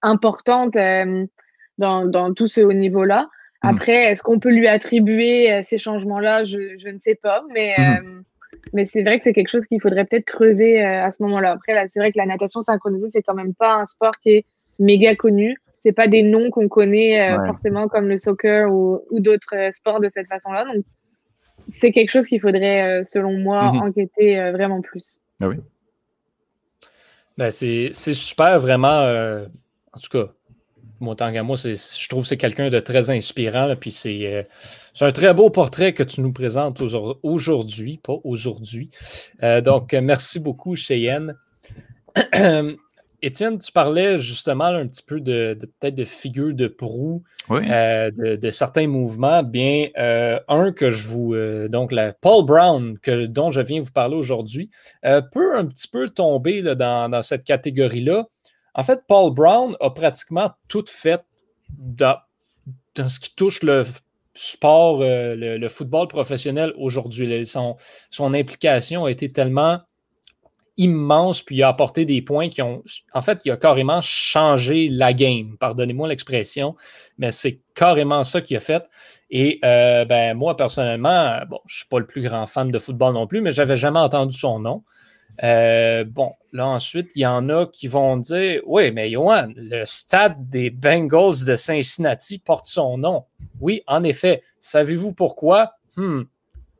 [0.00, 1.26] importante euh,
[1.76, 3.28] dans, dans, tout ce haut niveau-là.
[3.62, 3.70] Mhm.
[3.70, 6.46] Après, est-ce qu'on peut lui attribuer euh, ces changements-là?
[6.46, 7.84] Je, je, ne sais pas, mais, mhm.
[7.84, 8.20] euh,
[8.72, 11.50] mais c'est vrai que c'est quelque chose qu'il faudrait peut-être creuser à ce moment-là.
[11.50, 14.30] Après, là, c'est vrai que la natation synchronisée, c'est quand même pas un sport qui
[14.30, 14.46] est
[14.78, 19.54] méga connu c'est pas des noms qu'on connaît euh, forcément comme le soccer ou, d'autres
[19.54, 20.64] euh, sports de cette façon-là.
[20.64, 20.82] Donc,
[21.68, 23.82] c'est quelque chose qu'il faudrait, euh, selon moi, mhm.
[23.82, 25.18] enquêter vraiment plus.
[25.40, 25.56] Ah oui.
[27.36, 29.02] Ben, c'est super, vraiment.
[29.92, 30.32] en tout cas,
[31.00, 33.74] moi, tant qu'à moi, je trouve que c'est quelqu'un de très inspirant.
[33.74, 34.46] puis c'est
[35.00, 36.80] un très beau portrait que tu nous présentes
[37.22, 38.90] aujourd'hui, pas aujourd'hui.
[39.64, 41.34] donc, merci beaucoup, Cheyenne.
[43.24, 48.50] Étienne, tu parlais justement un petit peu de, peut-être de figure de proue euh, de,
[48.50, 49.42] certains mouvements.
[49.42, 51.32] Bien, euh, un que je vous.
[51.32, 54.70] Euh, donc, la Paul Brown, que, dont je viens vous parler aujourd'hui,
[55.02, 58.26] peut un petit peu tomber dans, cette catégorie-là.
[58.74, 61.24] En fait, Paul Brown a pratiquement tout fait
[61.78, 62.18] dans,
[63.06, 63.84] ce qui touche le
[64.34, 67.46] sport, le, football professionnel aujourd'hui.
[67.46, 67.78] Son,
[68.10, 69.80] son implication a été tellement
[70.76, 72.82] immense, puis il a apporté des points qui ont.
[73.12, 75.56] En fait, il a carrément changé la game.
[75.58, 76.74] Pardonnez-moi l'expression,
[77.18, 78.84] mais c'est carrément ça qu'il a fait.
[79.30, 82.78] Et euh, ben, moi, personnellement, bon, je ne suis pas le plus grand fan de
[82.78, 84.82] football non plus, mais je n'avais jamais entendu son nom.
[85.42, 89.84] Euh, bon, là ensuite, il y en a qui vont dire Oui, mais Johan, le
[89.84, 93.24] stade des Bengals de Cincinnati porte son nom.
[93.60, 94.42] Oui, en effet.
[94.60, 95.72] Savez-vous pourquoi?
[95.96, 96.22] Hmm,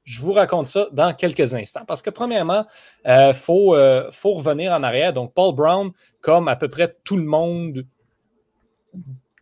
[0.04, 1.84] je vous raconte ça dans quelques instants.
[1.86, 2.66] Parce que premièrement,
[3.04, 5.12] il euh, euh, faut, revenir en arrière.
[5.12, 5.90] Donc, Paul Brown,
[6.20, 7.86] comme à peu près tout le monde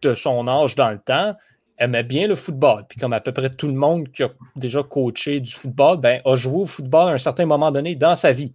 [0.03, 1.35] de son âge dans le temps,
[1.79, 2.85] aimait bien le football.
[2.89, 6.21] Puis comme à peu près tout le monde qui a déjà coaché du football, ben,
[6.25, 8.55] a joué au football à un certain moment donné dans sa vie.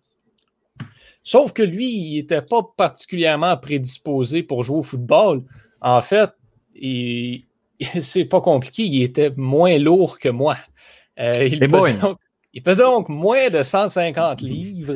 [1.23, 5.43] Sauf que lui, il n'était pas particulièrement prédisposé pour jouer au football.
[5.81, 6.29] En fait,
[7.99, 10.55] c'est pas compliqué, il était moins lourd que moi.
[11.19, 11.47] Euh,
[12.53, 14.95] il, pesait donc, moins de 150 livres.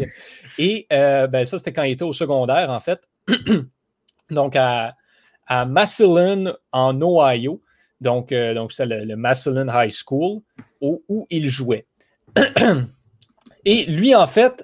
[0.57, 3.07] Et euh, ben, ça, c'était quand il était au secondaire, en fait.
[4.29, 4.95] donc, à,
[5.47, 7.62] à Massillon, en Ohio.
[7.99, 10.41] Donc, euh, donc c'est le, Massillon High School
[10.79, 11.86] où, où il jouait.
[13.63, 14.63] Et lui, en fait,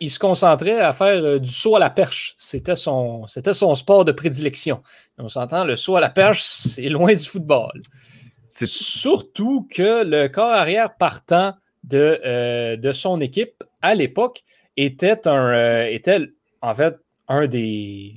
[0.00, 2.32] il se concentrait à faire du saut à la perche.
[2.36, 4.84] C'était son, c'était son sport de prédilection.
[5.18, 7.72] On s'entend, le saut à la perche, c'est loin du football.
[8.58, 11.52] C'est surtout que le corps arrière partant
[11.84, 14.44] de, euh, de son équipe à l'époque
[14.78, 16.20] était un euh, était
[16.62, 16.96] en fait
[17.28, 18.14] un des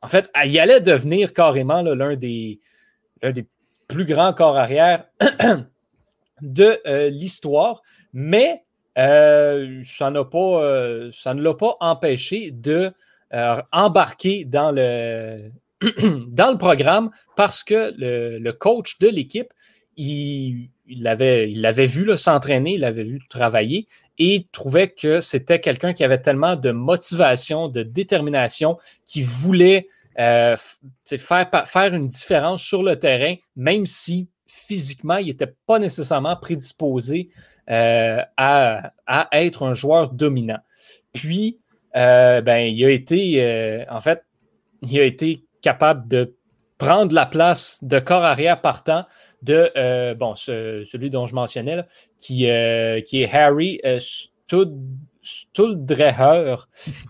[0.00, 2.58] en fait il allait devenir carrément l'un des,
[3.22, 3.46] des
[3.86, 5.04] plus grands corps arrière
[6.40, 7.82] de euh, l'histoire,
[8.14, 8.64] mais
[8.96, 12.94] ça, n'a pas, ça ne l'a pas empêché de
[13.72, 15.50] embarquer dans le,
[16.28, 19.52] dans le programme parce que le, coach de l'équipe,
[19.96, 23.86] il, l'avait il vu s'entraîner, il l'avait vu travailler
[24.18, 29.86] et trouvait que c'était quelqu'un qui avait tellement de motivation, de détermination, qui voulait
[30.18, 30.56] euh,
[31.06, 37.28] faire, faire une différence sur le terrain, même si physiquement, il n'était pas nécessairement prédisposé
[37.70, 38.92] euh, à,
[39.32, 40.58] être un joueur dominant.
[41.12, 41.60] Puis,
[41.96, 44.24] euh, ben, il a été, en fait,
[44.82, 46.34] il a été capable de
[46.78, 49.04] prendre la place de corps arrière partant
[49.42, 51.84] de euh, bon, celui dont je mentionnais,
[52.16, 53.98] qui, euh, qui est Harry euh,
[55.22, 56.54] Stuldreher,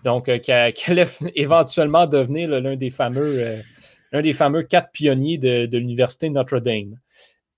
[0.03, 3.63] donc qui, allait éventuellement devenir l'un des fameux
[4.11, 6.99] des fameux quatre pionniers de, l'Université Notre-Dame.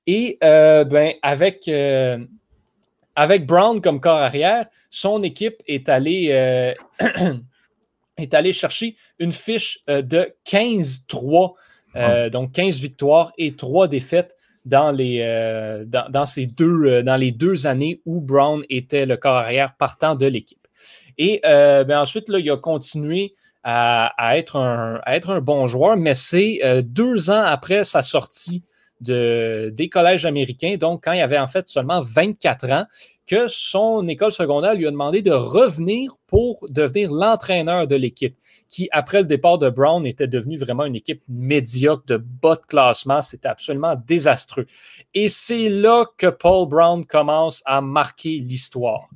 [0.05, 1.67] Et ben, avec,
[3.15, 6.75] avec Brown comme corps arrière, son équipe est allée,
[8.21, 11.53] est allée chercher une fiche de 15-3,
[12.31, 18.01] donc 15 victoires et 3 défaites dans les, dans, ces deux, dans les deux années
[18.05, 20.67] où Brown était le corps arrière partant de l'équipe.
[21.17, 26.15] Et ben ensuite, là, il a continué à, être un, être un bon joueur, mais
[26.15, 28.63] c'est euh, deux ans après sa sortie
[29.01, 32.85] de, des collèges américains, donc quand il avait en fait seulement 24 ans,
[33.31, 38.35] que son école secondaire lui a demandé de revenir pour devenir l'entraîneur de l'équipe,
[38.69, 42.65] qui, après le départ de Brown, était devenu vraiment une équipe médiocre de bas de
[42.67, 43.21] classement.
[43.21, 44.65] C'était absolument désastreux.
[45.13, 49.07] Et c'est là que Paul Brown commence à marquer l'histoire.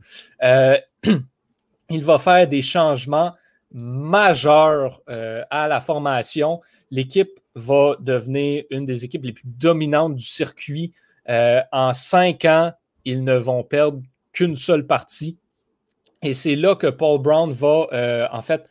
[0.44, 0.78] Euh,
[1.90, 3.34] il va faire des changements
[3.74, 6.62] majeur euh, à la formation.
[6.90, 10.94] L'équipe va devenir une des équipes les plus dominantes du circuit.
[11.30, 12.74] Euh, en cinq ans,
[13.06, 15.38] ils ne vont perdre qu'une seule partie.
[16.22, 18.68] Et c'est là que Paul Brown va, euh, en fait,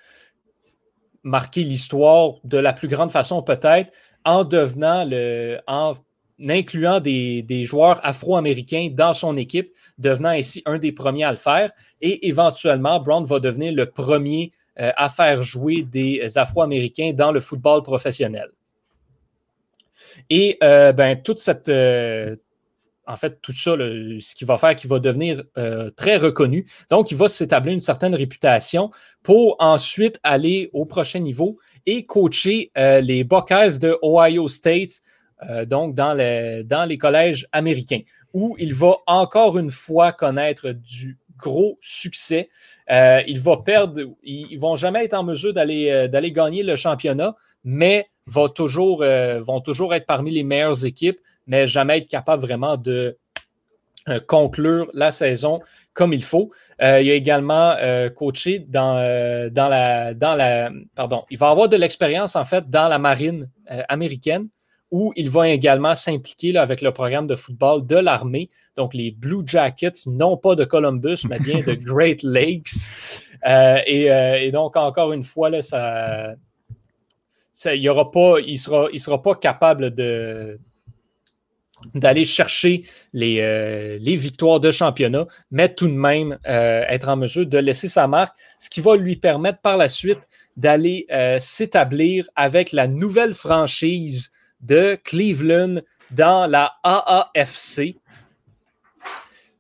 [1.23, 3.91] marquer l'histoire de la plus grande façon peut-être
[4.25, 5.09] en devenant
[5.67, 5.95] en
[6.41, 11.37] incluant des, des joueurs afro-américains dans son équipe, devenant ainsi un des premiers à le
[11.37, 11.73] faire.
[12.01, 17.39] Et éventuellement, Brown va devenir le premier euh, à faire jouer des Afro-Américains dans le
[17.39, 18.49] football professionnel.
[20.31, 22.37] Et euh, ben, toute cette, euh,
[23.07, 25.43] en fait, tout ça, ce qui va faire qu'il va devenir
[25.95, 26.67] très reconnu.
[26.89, 28.91] Donc, il va s'établir une certaine réputation
[29.23, 35.03] pour ensuite aller au prochain niveau et coacher les Buckeyes de Ohio State,
[35.67, 38.01] donc dans les, dans les collèges américains,
[38.33, 42.49] où il va encore une fois connaître du gros succès.
[42.91, 46.77] Euh, il va perdre, ils ne vont jamais être en mesure euh, d'aller gagner le
[46.77, 52.09] championnat, mais vont toujours, euh, vont toujours être parmi les meilleures équipes, mais jamais être
[52.09, 53.17] capable vraiment de
[54.27, 55.63] conclure la saison
[55.95, 56.51] comme il faut.
[56.79, 57.75] il a également
[58.15, 58.97] coaché dans,
[59.51, 60.71] dans, la, dans la.
[60.95, 63.49] Pardon, il va avoir de l'expérience en fait dans la marine
[63.89, 64.51] américaine
[64.95, 68.49] où il va également s'impliquer avec le programme de football de l'armée.
[68.77, 72.93] Donc, les Blue Jackets, non pas de Columbus, mais bien de Great Lakes.
[73.45, 76.35] Euh, euh, et, donc, encore une fois, là, ça,
[77.67, 79.91] il aura pas, il ne sera, sera pas capable
[81.95, 87.59] d'aller chercher euh, les, victoires de championnat, mais tout de même être en mesure de
[87.59, 90.21] laisser sa marque, ce qui va lui permettre par la suite
[90.57, 91.07] d'aller
[91.39, 97.97] s'établir avec la nouvelle franchise de Cleveland dans la AAFC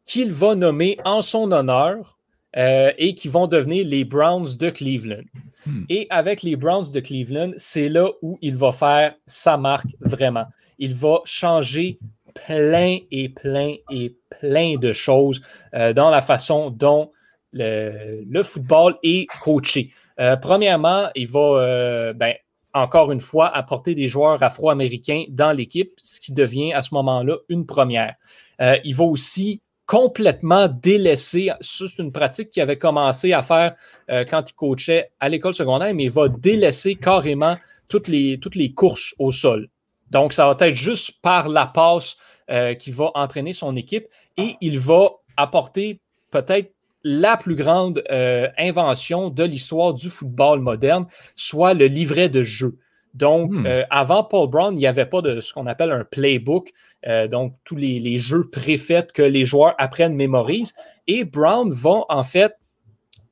[0.07, 2.13] qu'il va nommer en son honneur
[2.57, 5.25] euh, et qui vont devenir les Browns de Cleveland.
[5.67, 5.85] Hmm.
[5.88, 10.47] Et avec les Browns de Cleveland, c'est là où il va faire sa marque vraiment.
[10.79, 11.99] Il va changer
[12.47, 15.43] plein et plein et plein de choses
[15.75, 17.11] euh, dans la façon dont
[17.53, 19.90] le, football est coaché.
[20.21, 22.35] Euh, premièrement, il va, ben,
[22.73, 27.37] encore une fois, apporter des joueurs afro-américains dans l'équipe, ce qui devient à ce moment-là
[27.49, 28.14] une première.
[28.61, 33.75] Il va aussi complètement délaisser, c'est une pratique qu'il avait commencé à faire
[34.11, 37.57] euh, quand il coachait à l'école secondaire, mais il va délaisser carrément
[37.88, 39.68] toutes les, toutes les courses au sol.
[40.11, 42.16] Donc, ça va être juste par la passe
[42.51, 48.49] euh, qui va entraîner son équipe et il va apporter peut-être la plus grande euh,
[48.57, 52.79] invention de l'histoire du football moderne, soit le livret de jeu.
[53.14, 53.66] Donc, hmm.
[53.66, 56.72] euh, avant Paul Brown, il n'y avait pas de ce qu'on appelle un playbook,
[57.07, 60.74] euh, donc tous les, jeux préfaits que les joueurs apprennent, mémorisent.
[61.07, 62.55] Et Brown va, en fait,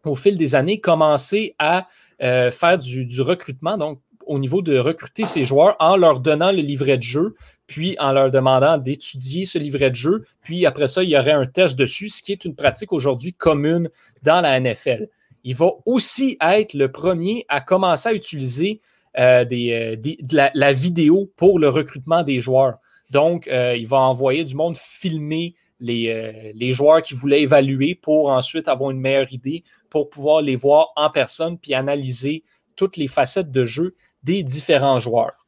[0.04, 1.86] au fil des années, commencer à
[2.20, 6.58] faire du, du, recrutement, donc au niveau de recruter ces joueurs en leur donnant le
[6.58, 7.34] livret de jeu,
[7.66, 11.32] puis en leur demandant d'étudier ce livret de jeu, puis après ça, il y aurait
[11.32, 13.88] un test dessus, ce qui est une pratique aujourd'hui commune
[14.22, 15.08] dans la NFL.
[15.44, 18.80] Il va aussi être le premier à commencer à utiliser
[19.18, 22.78] euh, des, euh, de la, vidéo pour le recrutement des joueurs.
[23.10, 28.30] Donc, euh, il va envoyer du monde filmer les, les, joueurs qu'il voulait évaluer pour
[28.30, 32.44] ensuite avoir une meilleure idée, pour pouvoir les voir en personne, puis analyser
[32.76, 35.42] toutes les facettes de jeu des différents joueurs.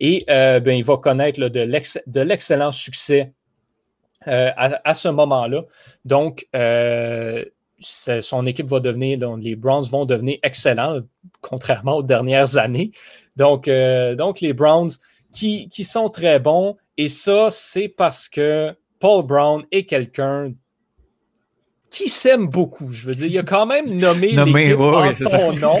[0.00, 3.32] Et euh, ben, il va connaître de l'excellent succès
[4.28, 5.62] euh, à, ce moment-là.
[6.04, 7.44] Donc, euh,
[7.78, 11.00] son équipe va devenir, donc, les Browns vont devenir excellents,
[11.40, 12.92] contrairement aux dernières années.
[13.36, 13.68] Donc,
[14.16, 14.90] donc les Browns
[15.32, 16.76] qui, qui, sont très bons.
[16.96, 20.52] Et ça, c'est parce que Paul Brown est quelqu'un
[21.90, 22.92] qui s'aime beaucoup.
[22.92, 25.78] Je veux dire, il a quand même nommé, l'équipe en son nom.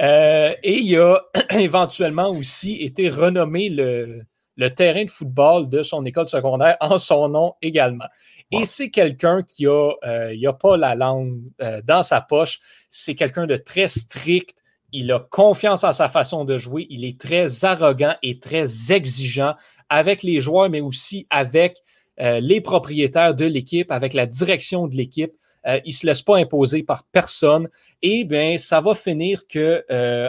[0.00, 1.20] Euh, et il a
[1.50, 4.22] éventuellement aussi été renommé le,
[4.56, 8.06] le terrain de football de son école secondaire en son nom également.
[8.50, 12.60] Et c'est quelqu'un qui a, euh, pas la langue euh, dans sa poche.
[12.90, 14.58] C'est quelqu'un de très strict.
[14.92, 16.86] Il a confiance en sa façon de jouer.
[16.90, 19.54] Il est très arrogant et très exigeant
[19.88, 21.78] avec les joueurs, mais aussi avec
[22.20, 25.32] euh, les propriétaires de l'équipe, avec la direction de l'équipe.
[25.64, 27.70] il ne se laisse pas imposer par personne.
[28.02, 29.82] Et bien, ça va finir que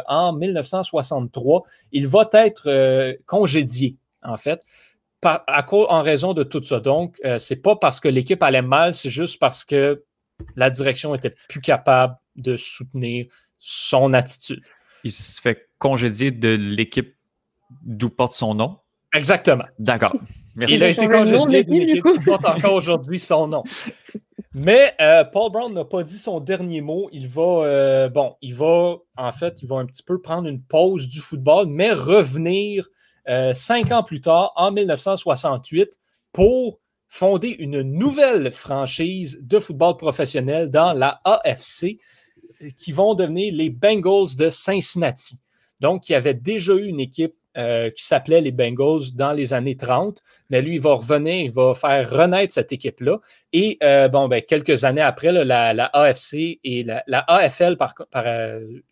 [0.07, 4.63] en 1963, il va être congédié, en fait
[5.25, 6.79] à cause, en raison de tout ça.
[6.79, 10.03] Donc, ce euh, c'est pas parce que l'équipe allait mal, c'est juste parce que
[10.55, 13.27] la direction était plus capable de soutenir
[13.59, 14.63] son attitude.
[15.03, 17.15] Il se fait congédier de l'équipe
[17.81, 18.77] d'où porte son nom.
[19.13, 19.65] Exactement.
[19.77, 20.15] D'accord.
[20.55, 20.75] Merci.
[20.75, 23.63] Il a été congédié de l'équipe qui porte encore aujourd'hui son nom.
[24.55, 27.09] Mais euh, Paul Brown n'a pas dit son dernier mot.
[27.11, 30.61] Il va, euh, bon, il va, en fait, il va un petit peu prendre une
[30.61, 32.87] pause du football, mais revenir
[33.29, 35.89] euh, cinq ans plus tard, en 1968,
[36.31, 41.99] pour fonder une nouvelle franchise de football professionnel dans la AFC
[42.77, 45.41] qui vont devenir les Bengals de Cincinnati.
[45.79, 49.53] Donc, il y avait déjà eu une équipe euh, qui s'appelait les Bengals dans les
[49.53, 53.19] années 30, mais lui, il va revenir, il va faire renaître cette équipe-là.
[53.51, 57.93] Et euh, bon, ben, quelques années après, la, AFC et la, AFL, par,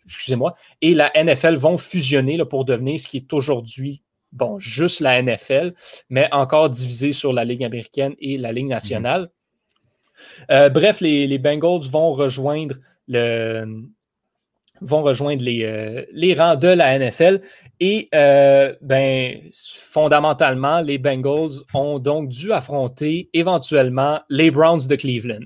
[0.05, 5.21] excusez-moi, et la NFL vont fusionner pour devenir ce qui est aujourd'hui bon, juste la
[5.21, 5.73] NFL,
[6.09, 9.29] mais encore divisé sur la Ligue américaine et la Ligue nationale.
[10.51, 12.75] Euh, bref, les, Bengals vont rejoindre
[13.07, 13.65] le
[14.81, 17.41] vont rejoindre les, euh, les rangs de la NFL
[17.79, 25.45] et euh, ben, fondamentalement, les Bengals ont donc dû affronter éventuellement les Browns de Cleveland.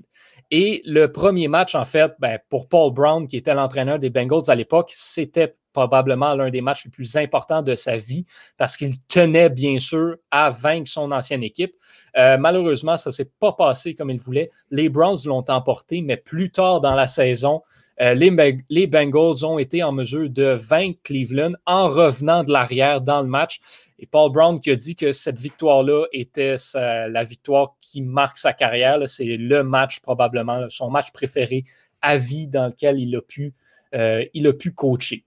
[0.51, 4.49] Et le premier match, en fait, ben, pour Paul Brown, qui était l'entraîneur des Bengals
[4.49, 8.25] à l'époque, c'était probablement l'un des matchs les plus importants de sa vie
[8.57, 11.75] parce qu'il tenait bien sûr à vaincre son ancienne équipe.
[12.17, 14.49] Euh, malheureusement, ça ne s'est pas passé comme il voulait.
[14.71, 17.61] Les Browns l'ont emporté, mais plus tard dans la saison,
[18.01, 23.21] euh, les, Bengals ont été en mesure de vaincre Cleveland en revenant de l'arrière dans
[23.21, 23.59] le match.
[23.99, 28.53] Et Paul Brown qui a dit que cette victoire-là était la victoire qui marque sa
[28.53, 28.99] carrière.
[29.07, 31.65] C'est le match probablement, son match préféré
[32.01, 33.53] à vie dans lequel il a pu,
[33.95, 35.25] euh, il a pu coacher.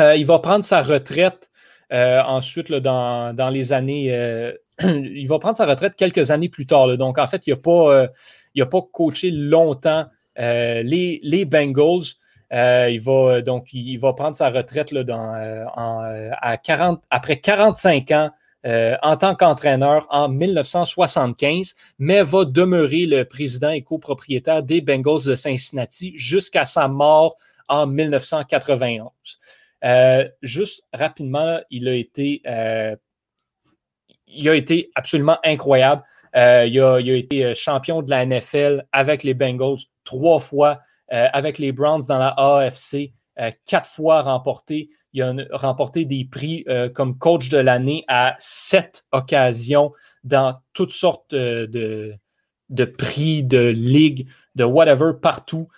[0.00, 1.50] Euh, il va prendre sa retraite
[1.92, 4.08] euh, ensuite dans, les années.
[4.10, 6.96] Euh, il va prendre sa retraite quelques années plus tard.
[6.98, 8.08] Donc, en fait, il n'a pas,
[8.70, 12.04] pas coaché longtemps les, les, Bengals.
[12.52, 15.32] il va donc il va prendre sa retraite là, dans,
[16.42, 18.30] à 40, après 45 ans
[19.02, 25.34] en tant qu'entraîneur en 1975, mais va demeurer le président et copropriétaire des Bengals de
[25.36, 27.36] Cincinnati jusqu'à sa mort
[27.68, 29.08] en 1991.
[29.84, 32.96] Euh, juste rapidement, il a été, euh,
[34.94, 36.02] absolument incroyable.
[36.34, 41.72] Euh, il, a, été champion de la NFL avec les Bengals trois fois, avec les
[41.72, 43.12] Browns dans la AFC,
[43.64, 44.90] quatre fois remporté.
[45.12, 46.64] Il a remporté des prix
[46.94, 49.92] comme coach de l'année à sept occasions
[50.24, 52.14] dans toutes sortes de,
[52.68, 55.68] de prix, de ligues, de whatever, partout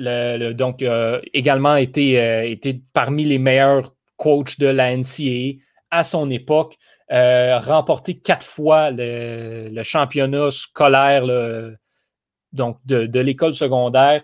[0.00, 6.30] donc, euh, également été, euh, été parmi les meilleurs coachs de la NCAA à son
[6.30, 6.76] époque.
[7.12, 11.24] Euh, remporté quatre fois le, championnat scolaire
[12.52, 14.22] donc de, l'école secondaire.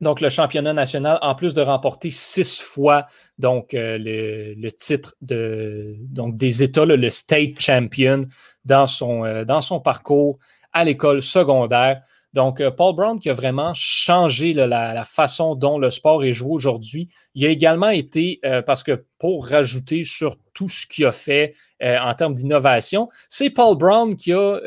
[0.00, 3.06] donc, le championnat national, en plus de remporter six fois
[3.38, 8.28] donc, le, titre de, donc, des États, le state champion
[8.64, 10.38] dans son, dans son parcours
[10.72, 12.02] à l'école secondaire.
[12.32, 16.52] Donc, euh, Paul Brown qui a vraiment changé la, façon dont le sport est joué
[16.52, 17.08] aujourd'hui.
[17.34, 21.54] Il a également été, euh, parce que pour rajouter sur tout ce qu'il a fait
[21.82, 24.60] euh, en termes d'innovation, c'est Paul Brown qui a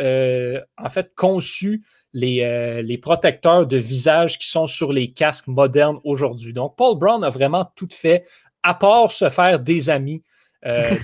[0.78, 1.84] en fait conçu
[2.16, 6.54] les, les, protecteurs de visage qui sont sur les casques modernes aujourd'hui.
[6.54, 8.24] Donc, Paul Brown a vraiment tout fait,
[8.62, 10.22] à part se faire des amis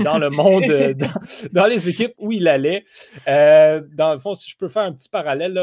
[0.03, 0.93] dans le monde, euh,
[1.51, 2.86] dans, les équipes où il allait.
[3.28, 5.60] Euh, dans le fond, si je peux faire un petit parallèle,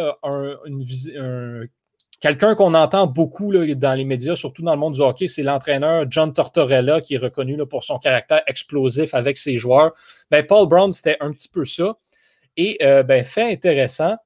[2.20, 6.06] quelqu'un qu'on entend beaucoup dans les médias, surtout dans le monde du hockey, c'est l'entraîneur
[6.08, 9.92] John Tortorella, qui est reconnu pour son caractère explosif avec ses joueurs.
[10.30, 11.96] Ben, Paul Brown, c'était un petit peu ça.
[12.56, 14.16] Et ben, fait intéressant,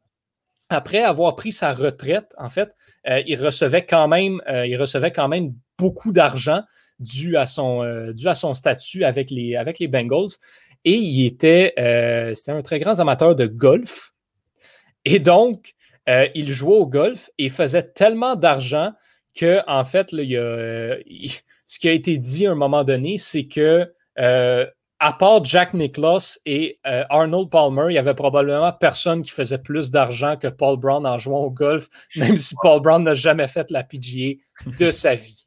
[0.68, 2.70] après avoir pris sa retraite, en fait,
[3.06, 6.62] il, recevait quand même, il recevait quand même beaucoup d'argent
[7.00, 10.36] dû à son, euh, à son statut avec les, avec les Bengals.
[10.84, 14.12] Et il était, euh, c'était un très grand amateur de golf.
[15.04, 15.74] Et donc,
[16.08, 18.92] euh, il jouait au golf et faisait tellement d'argent
[19.34, 23.92] que, en fait, ce qui a été dit à un moment donné, c'est que
[25.02, 29.90] à part Jack Nicklaus et Arnold Palmer, il y avait probablement personne qui faisait plus
[29.90, 33.70] d'argent que Paul Brown en jouant au golf, même si Paul Brown n'a jamais fait
[33.70, 34.34] la PGA
[34.78, 35.46] de sa vie.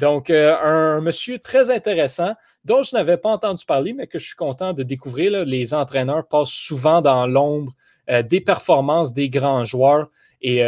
[0.00, 2.34] Donc, un monsieur très intéressant
[2.64, 5.44] dont je n'avais pas entendu parler, mais que je suis content de découvrir.
[5.44, 7.72] Les entraîneurs passent souvent dans l'ombre
[8.24, 10.08] des performances des grands joueurs.
[10.40, 10.60] Et,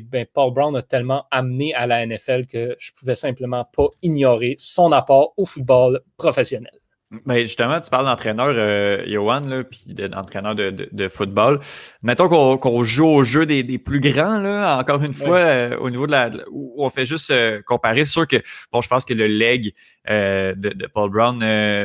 [0.00, 3.88] ben, Paul Brown a tellement amené à la NFL que je ne pouvais simplement pas
[4.02, 6.81] ignorer son apport au football professionnel.
[7.26, 11.60] Ben justement, tu parles d'entraîneur, euh, Johan, là, puis d'entraîneur de, de, de, football.
[12.02, 15.90] Mettons qu'on joue au jeu des, des, plus grands, là, encore une fois, euh, au
[15.90, 16.30] niveau de la.
[16.50, 18.04] où on fait juste euh, comparer.
[18.04, 18.36] C'est sûr que,
[18.72, 19.74] bon, je pense que le leg
[20.08, 21.38] euh, de, de, Paul Brown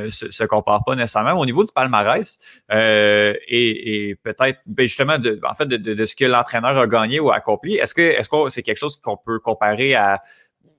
[0.10, 1.34] se, se, compare pas nécessairement.
[1.34, 6.16] Au niveau du palmarès, et, et peut-être, ben justement, de, en fait, de, de, ce
[6.16, 9.40] que l'entraîneur a gagné ou accompli, est-ce que est-ce que c'est quelque chose qu'on peut
[9.40, 10.22] comparer à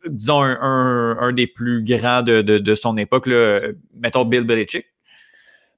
[0.07, 3.61] disons, un, des plus grands de, son époque, là,
[3.95, 4.87] mettons Bill Belichick?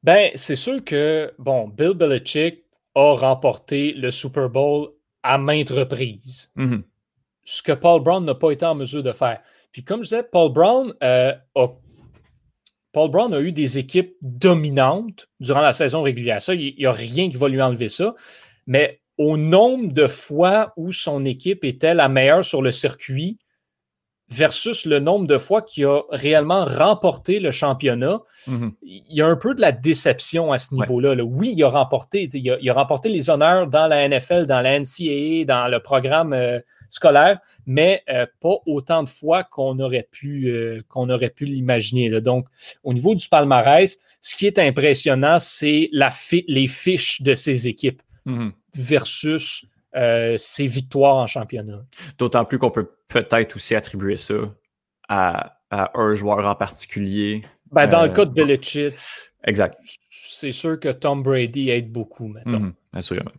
[0.02, 2.64] Ben, c'est sûr que, bon, Bill Belichick
[2.94, 4.88] a remporté le Super Bowl
[5.22, 6.50] à maintes reprises.
[6.56, 6.82] Mm-hmm.
[7.44, 9.40] Ce que Paul Brown n'a pas été en mesure de faire.
[9.72, 11.68] Puis comme je disais, Paul Brown euh, a
[12.92, 16.42] Paul Brown a eu des équipes dominantes durant la saison régulière.
[16.42, 18.14] Ça, il n'y a rien qui va lui enlever ça.
[18.66, 23.38] Mais au nombre de fois où son équipe était la meilleure sur le circuit,
[24.30, 28.72] versus le nombre de fois qu'il a réellement remporté le championnat, mhm.
[28.82, 31.14] il y a un peu de la déception à ce niveau-là.
[31.22, 35.44] Oui, il a remporté, il a, remporté les honneurs dans la NFL, dans la NCAA,
[35.46, 36.60] dans le programme euh,
[36.90, 42.20] scolaire, mais euh, pas autant de fois qu'on aurait pu, euh, qu'on aurait pu l'imaginer.
[42.20, 42.46] Donc,
[42.84, 48.52] au niveau du palmarès, ce qui est impressionnant, c'est les fiches de ces équipes mhm.
[48.74, 51.84] versus ses victoires en championnat.
[52.18, 54.34] D'autant plus qu'on peut peut-être aussi attribuer ça
[55.08, 57.42] à, un joueur en particulier.
[57.70, 58.94] Ben, dans le euh, cas de Belichick,
[59.44, 59.78] exact.
[60.10, 62.58] C'est sûr que Tom Brady aide beaucoup, mettons.
[62.58, 63.30] Mm assurément.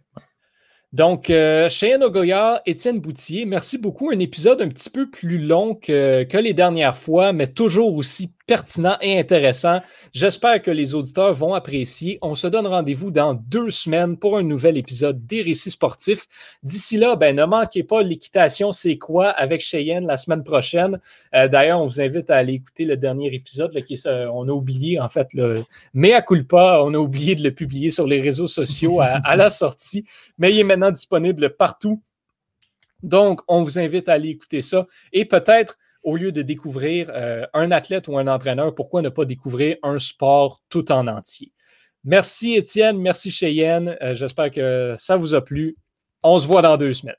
[0.93, 4.11] Donc, euh, Cheyenne Ogoya, Étienne Boutier, merci beaucoup.
[4.11, 8.33] Un épisode un petit peu plus long que, que les dernières fois, mais toujours aussi
[8.47, 9.81] pertinent et intéressant.
[10.13, 12.19] J'espère que les auditeurs vont apprécier.
[12.21, 16.27] On se donne rendez-vous dans deux semaines pour un nouvel épisode des récits sportifs.
[16.63, 20.99] D'ici là, ben, ne manquez pas l'équitation, c'est quoi avec Cheyenne la semaine prochaine.
[21.35, 23.75] Euh, d'ailleurs, on vous invite à aller écouter le dernier épisode.
[23.75, 25.63] Est, on a oublié, en fait, le
[25.93, 30.05] mea culpa, on a oublié de le publier sur les réseaux sociaux à la sortie,
[30.37, 32.01] mais il est maintenant disponible partout.
[33.03, 37.45] Donc, on vous invite à aller écouter ça et peut-être au lieu de découvrir euh,
[37.53, 41.53] un athlète ou un entraîneur, pourquoi ne pas découvrir un sport tout en entier?
[42.03, 43.97] Merci Étienne, merci Cheyenne.
[44.01, 45.77] Euh, j'espère que ça vous a plu.
[46.23, 47.15] On se voit dans deux semaines.